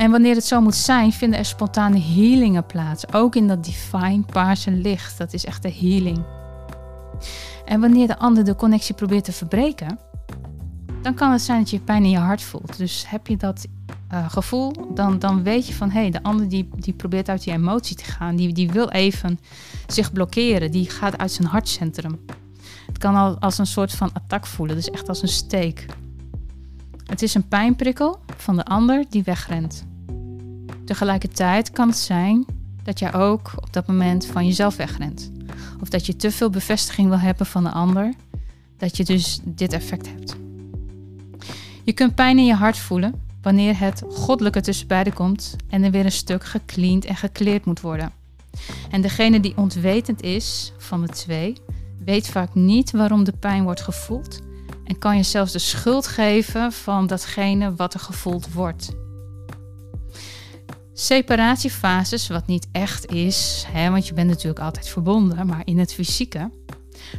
En 0.00 0.10
wanneer 0.10 0.34
het 0.34 0.44
zo 0.44 0.60
moet 0.60 0.74
zijn, 0.74 1.12
vinden 1.12 1.38
er 1.38 1.44
spontane 1.44 2.00
healingen 2.00 2.66
plaats. 2.66 3.12
Ook 3.12 3.34
in 3.34 3.48
dat 3.48 3.64
divine 3.64 4.22
paarse 4.22 4.70
licht. 4.70 5.18
Dat 5.18 5.32
is 5.32 5.44
echt 5.44 5.62
de 5.62 5.72
healing. 5.72 6.24
En 7.64 7.80
wanneer 7.80 8.06
de 8.06 8.18
ander 8.18 8.44
de 8.44 8.56
connectie 8.56 8.94
probeert 8.94 9.24
te 9.24 9.32
verbreken, 9.32 9.98
dan 11.02 11.14
kan 11.14 11.32
het 11.32 11.40
zijn 11.40 11.58
dat 11.58 11.70
je 11.70 11.78
pijn 11.78 12.04
in 12.04 12.10
je 12.10 12.18
hart 12.18 12.42
voelt. 12.42 12.76
Dus 12.76 13.04
heb 13.08 13.26
je 13.26 13.36
dat 13.36 13.66
uh, 14.12 14.30
gevoel, 14.30 14.72
dan, 14.94 15.18
dan 15.18 15.42
weet 15.42 15.66
je 15.66 15.74
van 15.74 15.90
hé, 15.90 16.00
hey, 16.00 16.10
de 16.10 16.22
ander 16.22 16.48
die, 16.48 16.68
die 16.74 16.94
probeert 16.94 17.28
uit 17.28 17.44
die 17.44 17.52
emotie 17.52 17.96
te 17.96 18.04
gaan. 18.04 18.36
Die, 18.36 18.52
die 18.52 18.70
wil 18.70 18.88
even 18.88 19.38
zich 19.86 20.12
blokkeren. 20.12 20.70
Die 20.70 20.90
gaat 20.90 21.18
uit 21.18 21.32
zijn 21.32 21.48
hartcentrum. 21.48 22.20
Het 22.86 22.98
kan 22.98 23.14
al 23.14 23.38
als 23.38 23.58
een 23.58 23.66
soort 23.66 23.92
van 23.92 24.12
attack 24.12 24.46
voelen, 24.46 24.76
dus 24.76 24.90
echt 24.90 25.08
als 25.08 25.22
een 25.22 25.28
steek. 25.28 25.86
Het 27.06 27.22
is 27.22 27.34
een 27.34 27.48
pijnprikkel 27.48 28.18
van 28.36 28.56
de 28.56 28.64
ander 28.64 29.04
die 29.08 29.22
wegrent. 29.22 29.88
Tegelijkertijd 30.90 31.70
kan 31.70 31.88
het 31.88 31.96
zijn 31.96 32.44
dat 32.82 32.98
jij 32.98 33.14
ook 33.14 33.52
op 33.56 33.72
dat 33.72 33.86
moment 33.86 34.26
van 34.26 34.46
jezelf 34.46 34.76
wegrent. 34.76 35.30
Of 35.80 35.88
dat 35.88 36.06
je 36.06 36.16
te 36.16 36.30
veel 36.30 36.50
bevestiging 36.50 37.08
wil 37.08 37.18
hebben 37.18 37.46
van 37.46 37.64
de 37.64 37.70
ander, 37.70 38.14
dat 38.76 38.96
je 38.96 39.04
dus 39.04 39.40
dit 39.44 39.72
effect 39.72 40.08
hebt. 40.08 40.36
Je 41.84 41.92
kunt 41.92 42.14
pijn 42.14 42.38
in 42.38 42.44
je 42.44 42.54
hart 42.54 42.78
voelen 42.78 43.22
wanneer 43.42 43.78
het 43.78 44.02
goddelijke 44.08 44.60
tussen 44.60 44.86
beiden 44.86 45.12
komt 45.12 45.56
en 45.68 45.82
er 45.82 45.90
weer 45.90 46.04
een 46.04 46.12
stuk 46.12 46.44
gecleand 46.44 47.04
en 47.04 47.16
gekleerd 47.16 47.64
moet 47.64 47.80
worden. 47.80 48.12
En 48.90 49.00
degene 49.00 49.40
die 49.40 49.56
ontwetend 49.56 50.22
is 50.22 50.72
van 50.78 51.00
de 51.00 51.08
twee, 51.08 51.56
weet 52.04 52.28
vaak 52.28 52.54
niet 52.54 52.90
waarom 52.90 53.24
de 53.24 53.36
pijn 53.40 53.62
wordt 53.62 53.80
gevoeld 53.80 54.38
en 54.84 54.98
kan 54.98 55.16
je 55.16 55.22
zelfs 55.22 55.52
de 55.52 55.58
schuld 55.58 56.06
geven 56.06 56.72
van 56.72 57.06
datgene 57.06 57.74
wat 57.74 57.94
er 57.94 58.00
gevoeld 58.00 58.52
wordt. 58.52 58.92
Separatiefases, 61.00 62.28
wat 62.28 62.46
niet 62.46 62.66
echt 62.72 63.12
is, 63.12 63.64
hè, 63.68 63.90
want 63.90 64.06
je 64.06 64.14
bent 64.14 64.28
natuurlijk 64.28 64.64
altijd 64.64 64.88
verbonden, 64.88 65.46
maar 65.46 65.62
in 65.64 65.78
het 65.78 65.94
fysieke, 65.94 66.50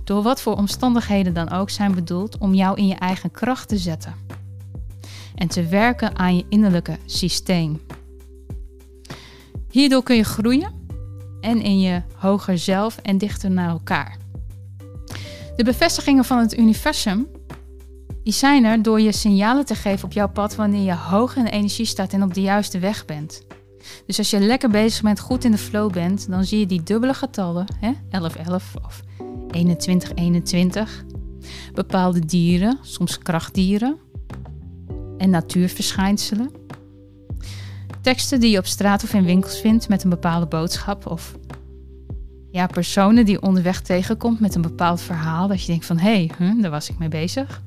door 0.03 0.23
wat 0.23 0.41
voor 0.41 0.55
omstandigheden 0.55 1.33
dan 1.33 1.51
ook 1.51 1.69
zijn 1.69 1.95
bedoeld 1.95 2.37
om 2.37 2.53
jou 2.53 2.77
in 2.77 2.87
je 2.87 2.95
eigen 2.95 3.31
kracht 3.31 3.67
te 3.67 3.77
zetten 3.77 4.13
en 5.35 5.47
te 5.47 5.65
werken 5.65 6.17
aan 6.17 6.35
je 6.35 6.45
innerlijke 6.49 6.97
systeem. 7.05 7.81
Hierdoor 9.69 10.03
kun 10.03 10.15
je 10.15 10.23
groeien 10.23 10.73
en 11.39 11.61
in 11.61 11.79
je 11.79 12.01
hoger 12.15 12.57
zelf 12.57 12.97
en 12.97 13.17
dichter 13.17 13.51
naar 13.51 13.69
elkaar. 13.69 14.17
De 15.55 15.63
bevestigingen 15.63 16.25
van 16.25 16.37
het 16.37 16.57
universum 16.57 17.27
die 18.23 18.33
zijn 18.33 18.65
er 18.65 18.81
door 18.81 19.01
je 19.01 19.11
signalen 19.11 19.65
te 19.65 19.75
geven 19.75 20.05
op 20.05 20.13
jouw 20.13 20.29
pad 20.29 20.55
wanneer 20.55 20.83
je 20.83 20.95
hoog 20.95 21.35
in 21.35 21.45
energie 21.45 21.85
staat 21.85 22.13
en 22.13 22.23
op 22.23 22.33
de 22.33 22.41
juiste 22.41 22.79
weg 22.79 23.05
bent. 23.05 23.49
Dus 24.05 24.17
als 24.17 24.29
je 24.29 24.39
lekker 24.39 24.69
bezig 24.69 25.01
bent, 25.01 25.19
goed 25.19 25.43
in 25.43 25.51
de 25.51 25.57
flow 25.57 25.91
bent, 25.91 26.29
dan 26.29 26.43
zie 26.43 26.59
je 26.59 26.65
die 26.65 26.83
dubbele 26.83 27.13
getallen, 27.13 27.65
hè? 27.79 27.91
11, 28.09 28.35
11 28.35 28.73
of 28.85 29.01
21, 29.51 30.13
21. 30.13 31.03
Bepaalde 31.73 32.19
dieren, 32.19 32.77
soms 32.81 33.17
krachtdieren 33.17 33.97
en 35.17 35.29
natuurverschijnselen. 35.29 36.51
Teksten 38.01 38.39
die 38.39 38.51
je 38.51 38.57
op 38.57 38.65
straat 38.65 39.03
of 39.03 39.13
in 39.13 39.23
winkels 39.23 39.59
vindt 39.59 39.89
met 39.89 40.03
een 40.03 40.09
bepaalde 40.09 40.45
boodschap 40.45 41.05
of 41.05 41.35
ja, 42.51 42.67
personen 42.67 43.25
die 43.25 43.33
je 43.33 43.41
onderweg 43.41 43.81
tegenkomt 43.81 44.39
met 44.39 44.55
een 44.55 44.61
bepaald 44.61 45.01
verhaal 45.01 45.47
dat 45.47 45.61
je 45.61 45.67
denkt 45.67 45.85
van 45.85 45.97
hé, 45.97 46.29
hey, 46.37 46.55
daar 46.61 46.71
was 46.71 46.89
ik 46.89 46.99
mee 46.99 47.09
bezig. 47.09 47.61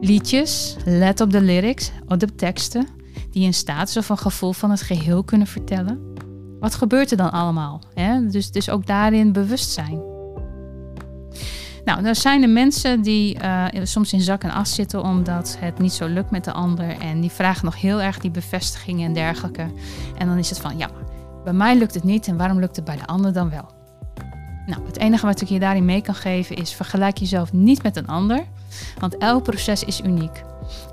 Liedjes, 0.00 0.76
let 0.84 1.20
op 1.20 1.30
de 1.30 1.40
lyrics, 1.40 1.90
op 2.06 2.20
de 2.20 2.34
teksten 2.34 2.97
die 3.38 3.46
een 3.46 3.54
status 3.54 3.96
of 3.96 4.08
een 4.08 4.18
gevoel 4.18 4.52
van 4.52 4.70
het 4.70 4.82
geheel 4.82 5.24
kunnen 5.24 5.46
vertellen. 5.46 6.00
Wat 6.60 6.74
gebeurt 6.74 7.10
er 7.10 7.16
dan 7.16 7.30
allemaal? 7.30 7.80
Hè? 7.94 8.26
Dus, 8.26 8.50
dus 8.50 8.70
ook 8.70 8.86
daarin 8.86 9.32
bewustzijn. 9.32 10.00
Nou, 11.84 12.04
er 12.04 12.16
zijn 12.16 12.42
er 12.42 12.48
mensen 12.48 13.02
die 13.02 13.38
uh, 13.42 13.64
soms 13.82 14.12
in 14.12 14.20
zak 14.20 14.42
en 14.42 14.50
as 14.50 14.74
zitten 14.74 15.02
omdat 15.02 15.56
het 15.60 15.78
niet 15.78 15.92
zo 15.92 16.06
lukt 16.06 16.30
met 16.30 16.44
de 16.44 16.52
ander. 16.52 17.00
En 17.00 17.20
die 17.20 17.30
vragen 17.30 17.64
nog 17.64 17.80
heel 17.80 18.02
erg 18.02 18.18
die 18.18 18.30
bevestigingen 18.30 19.06
en 19.06 19.12
dergelijke. 19.12 19.66
En 20.16 20.26
dan 20.26 20.38
is 20.38 20.48
het 20.48 20.60
van, 20.60 20.78
ja, 20.78 20.90
bij 21.44 21.52
mij 21.52 21.76
lukt 21.76 21.94
het 21.94 22.04
niet 22.04 22.26
en 22.26 22.36
waarom 22.36 22.58
lukt 22.58 22.76
het 22.76 22.84
bij 22.84 22.96
de 22.96 23.06
ander 23.06 23.32
dan 23.32 23.50
wel? 23.50 23.70
Nou, 24.66 24.86
het 24.86 24.98
enige 24.98 25.26
wat 25.26 25.40
ik 25.40 25.48
je 25.48 25.58
daarin 25.58 25.84
mee 25.84 26.00
kan 26.00 26.14
geven 26.14 26.56
is 26.56 26.72
vergelijk 26.72 27.16
jezelf 27.16 27.52
niet 27.52 27.82
met 27.82 27.96
een 27.96 28.06
ander, 28.06 28.44
want 28.98 29.16
elk 29.16 29.42
proces 29.42 29.84
is 29.84 30.00
uniek. 30.00 30.42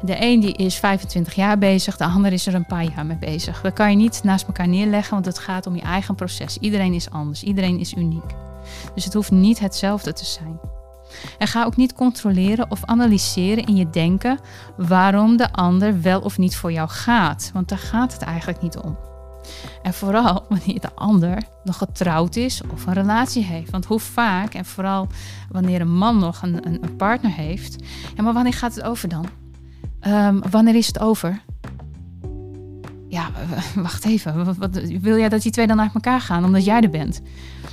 De 0.01 0.15
een 0.19 0.39
die 0.39 0.53
is 0.53 0.75
25 0.75 1.33
jaar 1.33 1.57
bezig, 1.57 1.97
de 1.97 2.05
ander 2.05 2.33
is 2.33 2.47
er 2.47 2.53
een 2.53 2.65
paar 2.65 2.83
jaar 2.83 3.05
mee 3.05 3.17
bezig. 3.17 3.61
Dat 3.61 3.73
kan 3.73 3.89
je 3.89 3.95
niet 3.95 4.21
naast 4.23 4.47
elkaar 4.47 4.67
neerleggen, 4.67 5.13
want 5.13 5.25
het 5.25 5.39
gaat 5.39 5.67
om 5.67 5.75
je 5.75 5.81
eigen 5.81 6.15
proces. 6.15 6.57
Iedereen 6.57 6.93
is 6.93 7.09
anders, 7.09 7.43
iedereen 7.43 7.79
is 7.79 7.93
uniek. 7.93 8.35
Dus 8.95 9.03
het 9.03 9.13
hoeft 9.13 9.31
niet 9.31 9.59
hetzelfde 9.59 10.13
te 10.13 10.25
zijn. 10.25 10.59
En 11.37 11.47
ga 11.47 11.65
ook 11.65 11.75
niet 11.75 11.93
controleren 11.93 12.71
of 12.71 12.85
analyseren 12.85 13.65
in 13.65 13.75
je 13.75 13.89
denken 13.89 14.39
waarom 14.77 15.37
de 15.37 15.51
ander 15.51 16.01
wel 16.01 16.21
of 16.21 16.37
niet 16.37 16.55
voor 16.55 16.71
jou 16.71 16.89
gaat, 16.89 17.49
want 17.53 17.69
daar 17.69 17.77
gaat 17.77 18.13
het 18.13 18.21
eigenlijk 18.21 18.61
niet 18.61 18.77
om. 18.77 18.97
En 19.81 19.93
vooral 19.93 20.45
wanneer 20.49 20.79
de 20.79 20.95
ander 20.95 21.43
nog 21.63 21.77
getrouwd 21.77 22.35
is 22.35 22.61
of 22.71 22.85
een 22.85 22.93
relatie 22.93 23.43
heeft. 23.43 23.71
Want 23.71 23.85
hoe 23.85 23.99
vaak, 23.99 24.53
en 24.53 24.65
vooral 24.65 25.07
wanneer 25.49 25.81
een 25.81 25.97
man 25.97 26.17
nog 26.19 26.41
een, 26.41 26.67
een, 26.67 26.83
een 26.83 26.95
partner 26.95 27.31
heeft. 27.31 27.83
Ja, 28.15 28.23
maar 28.23 28.33
wanneer 28.33 28.53
gaat 28.53 28.75
het 28.75 28.83
over 28.83 29.09
dan? 29.09 29.25
Um, 30.07 30.41
wanneer 30.49 30.75
is 30.75 30.87
het 30.87 30.99
over? 30.99 31.41
Ja, 33.07 33.29
wacht 33.75 34.05
even. 34.05 34.59
Wat, 34.59 34.75
wil 35.01 35.17
jij 35.17 35.29
dat 35.29 35.41
die 35.41 35.51
twee 35.51 35.67
dan 35.67 35.77
naar 35.77 35.91
elkaar 35.93 36.21
gaan 36.21 36.45
omdat 36.45 36.65
jij 36.65 36.81
er 36.81 36.89
bent? 36.89 37.21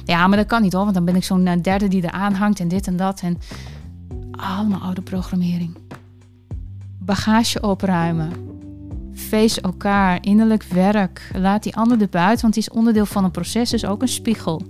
Ja, 0.05 0.27
maar 0.27 0.39
dat 0.39 0.47
kan 0.47 0.63
niet 0.63 0.73
hoor, 0.73 0.83
want 0.83 0.95
dan 0.95 1.05
ben 1.05 1.17
ik 1.17 1.25
zo'n 1.25 1.47
eh, 1.47 1.63
derde 1.63 1.89
die 1.89 2.03
er 2.03 2.11
aanhangt 2.11 2.61
en 2.61 2.69
dit 2.69 2.87
en 2.87 2.97
dat. 2.97 3.21
En 3.21 3.39
allemaal 4.31 4.81
oude 4.81 5.03
programmering. 5.03 5.77
Bagage 6.99 7.61
opruimen 7.61 8.53
face 9.33 9.61
elkaar, 9.61 10.19
innerlijk 10.21 10.63
werk. 10.63 11.31
Laat 11.37 11.63
die 11.63 11.77
ander 11.77 12.01
erbuiten, 12.01 12.43
want 12.43 12.55
die 12.55 12.63
is 12.63 12.71
onderdeel 12.71 13.07
van 13.07 13.25
een 13.25 13.31
proces, 13.31 13.73
is 13.73 13.85
ook 13.85 14.03
een 14.03 14.09
spiegel. 14.09 14.63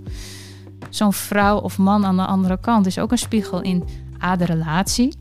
Zo'n 0.89 1.13
vrouw 1.13 1.57
of 1.57 1.77
man 1.77 2.05
aan 2.05 2.15
de 2.15 2.25
andere 2.25 2.59
kant 2.59 2.85
is 2.85 2.99
ook 2.99 3.11
een 3.11 3.17
spiegel 3.17 3.61
in 3.61 3.83
A, 4.23 4.35
de 4.35 4.45
relatie, 4.45 5.13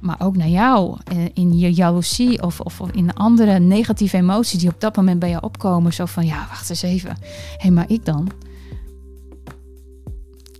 maar 0.00 0.16
ook 0.20 0.36
naar 0.36 0.48
jou, 0.48 0.96
eh, 1.04 1.24
in 1.32 1.58
je 1.58 1.72
jaloezie 1.72 2.42
of, 2.42 2.60
of, 2.60 2.80
in 2.92 3.14
andere 3.14 3.58
negatieve 3.58 4.16
emoties 4.16 4.60
die 4.60 4.68
op 4.68 4.80
dat 4.80 4.96
moment 4.96 5.18
bij 5.18 5.28
jou 5.28 5.42
opkomen. 5.42 5.92
Zo 5.92 6.06
van, 6.06 6.26
ja, 6.26 6.46
wacht 6.48 6.70
eens 6.70 6.82
even. 6.82 7.16
Hé, 7.20 7.26
hey, 7.56 7.70
maar 7.70 7.90
ik 7.90 8.04
dan? 8.04 8.28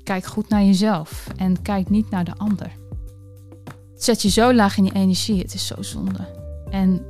Kijk 0.02 0.26
goed 0.26 0.48
naar 0.48 0.64
jezelf 0.64 1.26
en 1.36 1.62
kijk 1.62 1.90
niet 1.90 2.10
naar 2.10 2.24
de 2.24 2.36
ander. 2.36 2.70
zet 3.96 4.22
je 4.22 4.28
zo 4.28 4.54
laag 4.54 4.76
in 4.76 4.84
je 4.84 4.92
energie, 4.92 5.38
het 5.38 5.54
is 5.54 5.66
zo 5.66 5.82
zonde. 5.82 6.28
En 6.70 7.02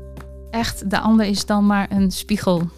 echt, 0.50 0.90
de 0.90 0.98
ander 0.98 1.26
is 1.26 1.46
dan 1.46 1.66
maar 1.66 1.90
een 1.90 2.10
spiegel. 2.10 2.68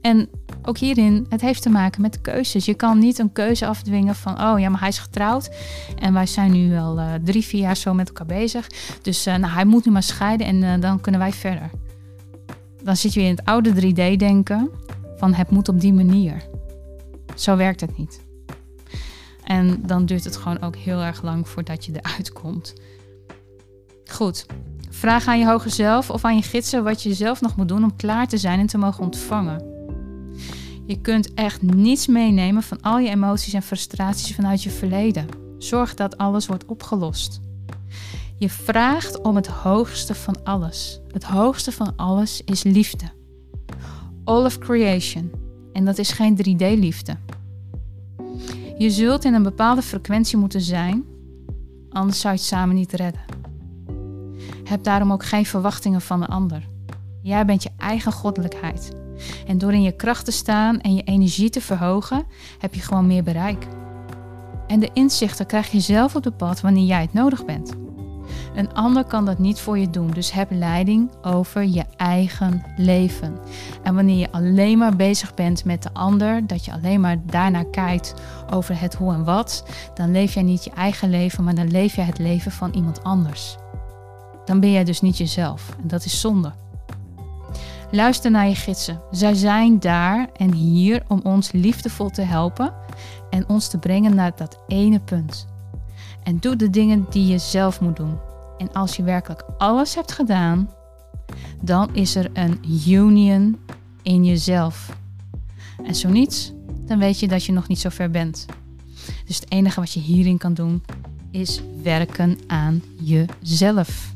En 0.00 0.28
ook 0.62 0.78
hierin, 0.78 1.26
het 1.28 1.40
heeft 1.40 1.62
te 1.62 1.68
maken 1.68 2.02
met 2.02 2.20
keuzes. 2.20 2.64
Je 2.64 2.74
kan 2.74 2.98
niet 2.98 3.18
een 3.18 3.32
keuze 3.32 3.66
afdwingen 3.66 4.14
van, 4.14 4.42
oh 4.42 4.58
ja, 4.58 4.68
maar 4.68 4.80
hij 4.80 4.88
is 4.88 4.98
getrouwd. 4.98 5.50
En 5.98 6.12
wij 6.12 6.26
zijn 6.26 6.52
nu 6.52 6.78
al 6.78 6.98
uh, 6.98 7.14
drie, 7.24 7.44
vier 7.44 7.60
jaar 7.60 7.76
zo 7.76 7.94
met 7.94 8.08
elkaar 8.08 8.26
bezig. 8.26 8.66
Dus 9.02 9.26
uh, 9.26 9.36
nou, 9.36 9.52
hij 9.52 9.64
moet 9.64 9.84
nu 9.84 9.92
maar 9.92 10.02
scheiden 10.02 10.46
en 10.46 10.62
uh, 10.62 10.80
dan 10.80 11.00
kunnen 11.00 11.20
wij 11.20 11.32
verder. 11.32 11.70
Dan 12.82 12.96
zit 12.96 13.14
je 13.14 13.20
in 13.20 13.30
het 13.30 13.44
oude 13.44 13.70
3D-denken 13.70 14.70
van 15.16 15.34
het 15.34 15.50
moet 15.50 15.68
op 15.68 15.80
die 15.80 15.92
manier. 15.92 16.42
Zo 17.34 17.56
werkt 17.56 17.80
het 17.80 17.98
niet. 17.98 18.20
En 19.44 19.82
dan 19.86 20.06
duurt 20.06 20.24
het 20.24 20.36
gewoon 20.36 20.62
ook 20.62 20.76
heel 20.76 21.00
erg 21.00 21.22
lang 21.22 21.48
voordat 21.48 21.84
je 21.84 21.92
eruit 21.92 22.32
komt. 22.32 22.74
Goed, 24.04 24.46
Vraag 24.92 25.26
aan 25.26 25.38
je 25.38 25.46
hoger 25.46 25.70
zelf 25.70 26.10
of 26.10 26.24
aan 26.24 26.36
je 26.36 26.42
gidsen 26.42 26.84
wat 26.84 27.02
je 27.02 27.14
zelf 27.14 27.40
nog 27.40 27.56
moet 27.56 27.68
doen 27.68 27.82
om 27.82 27.96
klaar 27.96 28.28
te 28.28 28.38
zijn 28.38 28.60
en 28.60 28.66
te 28.66 28.78
mogen 28.78 29.04
ontvangen. 29.04 29.79
Je 30.90 31.00
kunt 31.00 31.34
echt 31.34 31.62
niets 31.62 32.06
meenemen 32.06 32.62
van 32.62 32.80
al 32.80 32.98
je 32.98 33.08
emoties 33.08 33.52
en 33.52 33.62
frustraties 33.62 34.34
vanuit 34.34 34.62
je 34.62 34.70
verleden. 34.70 35.26
Zorg 35.58 35.94
dat 35.94 36.16
alles 36.16 36.46
wordt 36.46 36.64
opgelost. 36.64 37.40
Je 38.38 38.50
vraagt 38.50 39.20
om 39.20 39.36
het 39.36 39.46
hoogste 39.46 40.14
van 40.14 40.44
alles. 40.44 41.00
Het 41.08 41.24
hoogste 41.24 41.72
van 41.72 41.92
alles 41.96 42.42
is 42.44 42.62
liefde. 42.62 43.04
All 44.24 44.44
of 44.44 44.58
creation. 44.58 45.30
En 45.72 45.84
dat 45.84 45.98
is 45.98 46.10
geen 46.12 46.36
3D-liefde. 46.36 47.16
Je 48.78 48.90
zult 48.90 49.24
in 49.24 49.34
een 49.34 49.42
bepaalde 49.42 49.82
frequentie 49.82 50.38
moeten 50.38 50.60
zijn, 50.60 51.04
anders 51.90 52.20
zou 52.20 52.34
je 52.34 52.40
het 52.40 52.48
samen 52.48 52.74
niet 52.74 52.92
redden. 52.92 53.24
Heb 54.64 54.84
daarom 54.84 55.12
ook 55.12 55.24
geen 55.24 55.46
verwachtingen 55.46 56.00
van 56.00 56.20
de 56.20 56.26
ander. 56.26 56.68
Jij 57.22 57.44
bent 57.44 57.62
je 57.62 57.70
eigen 57.76 58.12
goddelijkheid. 58.12 58.99
En 59.46 59.58
door 59.58 59.72
in 59.72 59.82
je 59.82 59.92
kracht 59.92 60.24
te 60.24 60.30
staan 60.30 60.80
en 60.80 60.94
je 60.94 61.02
energie 61.02 61.50
te 61.50 61.60
verhogen, 61.60 62.26
heb 62.58 62.74
je 62.74 62.80
gewoon 62.80 63.06
meer 63.06 63.22
bereik. 63.22 63.66
En 64.66 64.80
de 64.80 64.90
inzichten 64.92 65.46
krijg 65.46 65.70
je 65.70 65.80
zelf 65.80 66.16
op 66.16 66.24
het 66.24 66.36
pad 66.36 66.60
wanneer 66.60 66.86
jij 66.86 67.00
het 67.00 67.12
nodig 67.12 67.44
bent. 67.44 67.72
Een 68.54 68.74
ander 68.74 69.04
kan 69.04 69.24
dat 69.24 69.38
niet 69.38 69.60
voor 69.60 69.78
je 69.78 69.90
doen. 69.90 70.10
Dus 70.10 70.32
heb 70.32 70.50
leiding 70.50 71.10
over 71.22 71.64
je 71.64 71.84
eigen 71.96 72.62
leven. 72.76 73.38
En 73.82 73.94
wanneer 73.94 74.16
je 74.16 74.32
alleen 74.32 74.78
maar 74.78 74.96
bezig 74.96 75.34
bent 75.34 75.64
met 75.64 75.82
de 75.82 75.92
ander, 75.92 76.46
dat 76.46 76.64
je 76.64 76.72
alleen 76.72 77.00
maar 77.00 77.16
daarnaar 77.26 77.64
kijkt 77.64 78.14
over 78.50 78.80
het 78.80 78.94
hoe 78.94 79.12
en 79.12 79.24
wat, 79.24 79.64
dan 79.94 80.12
leef 80.12 80.34
jij 80.34 80.42
niet 80.42 80.64
je 80.64 80.70
eigen 80.70 81.10
leven, 81.10 81.44
maar 81.44 81.54
dan 81.54 81.70
leef 81.70 81.96
jij 81.96 82.04
het 82.04 82.18
leven 82.18 82.52
van 82.52 82.72
iemand 82.74 83.02
anders. 83.02 83.56
Dan 84.44 84.60
ben 84.60 84.70
jij 84.70 84.84
dus 84.84 85.00
niet 85.00 85.18
jezelf. 85.18 85.76
En 85.82 85.88
dat 85.88 86.04
is 86.04 86.20
zonde. 86.20 86.52
Luister 87.92 88.30
naar 88.30 88.48
je 88.48 88.54
gidsen. 88.54 89.00
Zij 89.10 89.34
zijn 89.34 89.80
daar 89.80 90.28
en 90.36 90.52
hier 90.52 91.02
om 91.08 91.20
ons 91.22 91.52
liefdevol 91.52 92.10
te 92.10 92.22
helpen 92.22 92.72
en 93.30 93.48
ons 93.48 93.68
te 93.68 93.78
brengen 93.78 94.14
naar 94.14 94.32
dat 94.36 94.58
ene 94.68 95.00
punt. 95.00 95.46
En 96.22 96.38
doe 96.38 96.56
de 96.56 96.70
dingen 96.70 97.06
die 97.10 97.26
je 97.26 97.38
zelf 97.38 97.80
moet 97.80 97.96
doen. 97.96 98.18
En 98.58 98.72
als 98.72 98.96
je 98.96 99.02
werkelijk 99.02 99.44
alles 99.58 99.94
hebt 99.94 100.12
gedaan, 100.12 100.70
dan 101.60 101.94
is 101.94 102.14
er 102.14 102.30
een 102.32 102.60
union 102.88 103.58
in 104.02 104.24
jezelf. 104.24 104.96
En 105.84 105.94
zo 105.94 106.08
niet, 106.08 106.54
dan 106.86 106.98
weet 106.98 107.20
je 107.20 107.28
dat 107.28 107.44
je 107.44 107.52
nog 107.52 107.68
niet 107.68 107.80
zo 107.80 107.88
ver 107.88 108.10
bent. 108.10 108.46
Dus 109.26 109.36
het 109.36 109.52
enige 109.52 109.80
wat 109.80 109.92
je 109.92 110.00
hierin 110.00 110.38
kan 110.38 110.54
doen, 110.54 110.82
is 111.30 111.60
werken 111.82 112.38
aan 112.46 112.82
jezelf. 113.02 114.12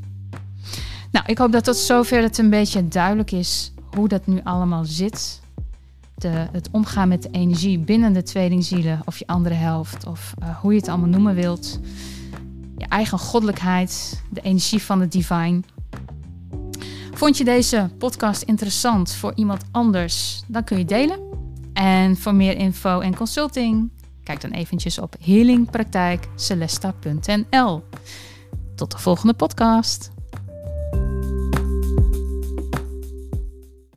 Nou, 1.15 1.27
ik 1.27 1.39
hoop 1.39 1.53
dat 1.53 1.65
tot 1.65 1.77
zover 1.77 2.23
het 2.23 2.39
een 2.39 2.51
beetje 2.51 2.89
duidelijk 2.89 3.33
is 3.33 3.73
hoe 3.97 4.09
dat 4.09 4.27
nu 4.27 4.41
allemaal 4.45 4.85
zit. 4.85 5.41
De, 6.15 6.29
het 6.29 6.69
omgaan 6.71 7.09
met 7.09 7.23
de 7.23 7.29
energie 7.31 7.79
binnen 7.79 8.13
de 8.13 8.23
tweelingzielen 8.23 9.01
of 9.05 9.19
je 9.19 9.27
andere 9.27 9.55
helft, 9.55 10.07
of 10.07 10.35
uh, 10.43 10.59
hoe 10.61 10.73
je 10.73 10.79
het 10.79 10.89
allemaal 10.89 11.09
noemen 11.09 11.35
wilt. 11.35 11.81
Je 12.79 12.87
eigen 12.87 13.19
goddelijkheid, 13.19 14.23
de 14.31 14.41
energie 14.41 14.83
van 14.83 15.01
het 15.01 15.13
divine. 15.13 15.61
Vond 17.13 17.39
je 17.39 17.45
deze 17.45 17.91
podcast 17.99 18.43
interessant 18.43 19.13
voor 19.13 19.33
iemand 19.35 19.63
anders? 19.71 20.43
Dan 20.47 20.65
kun 20.65 20.79
je 20.79 20.85
delen. 20.85 21.19
En 21.73 22.17
voor 22.17 22.35
meer 22.35 22.57
info 22.57 23.01
en 23.01 23.17
consulting, 23.17 23.91
kijk 24.23 24.41
dan 24.41 24.51
eventjes 24.51 24.99
op 24.99 25.17
healingpraktijkcelesta.nl. 25.21 27.83
Tot 28.75 28.91
de 28.91 28.99
volgende 28.99 29.35
podcast. 29.35 30.14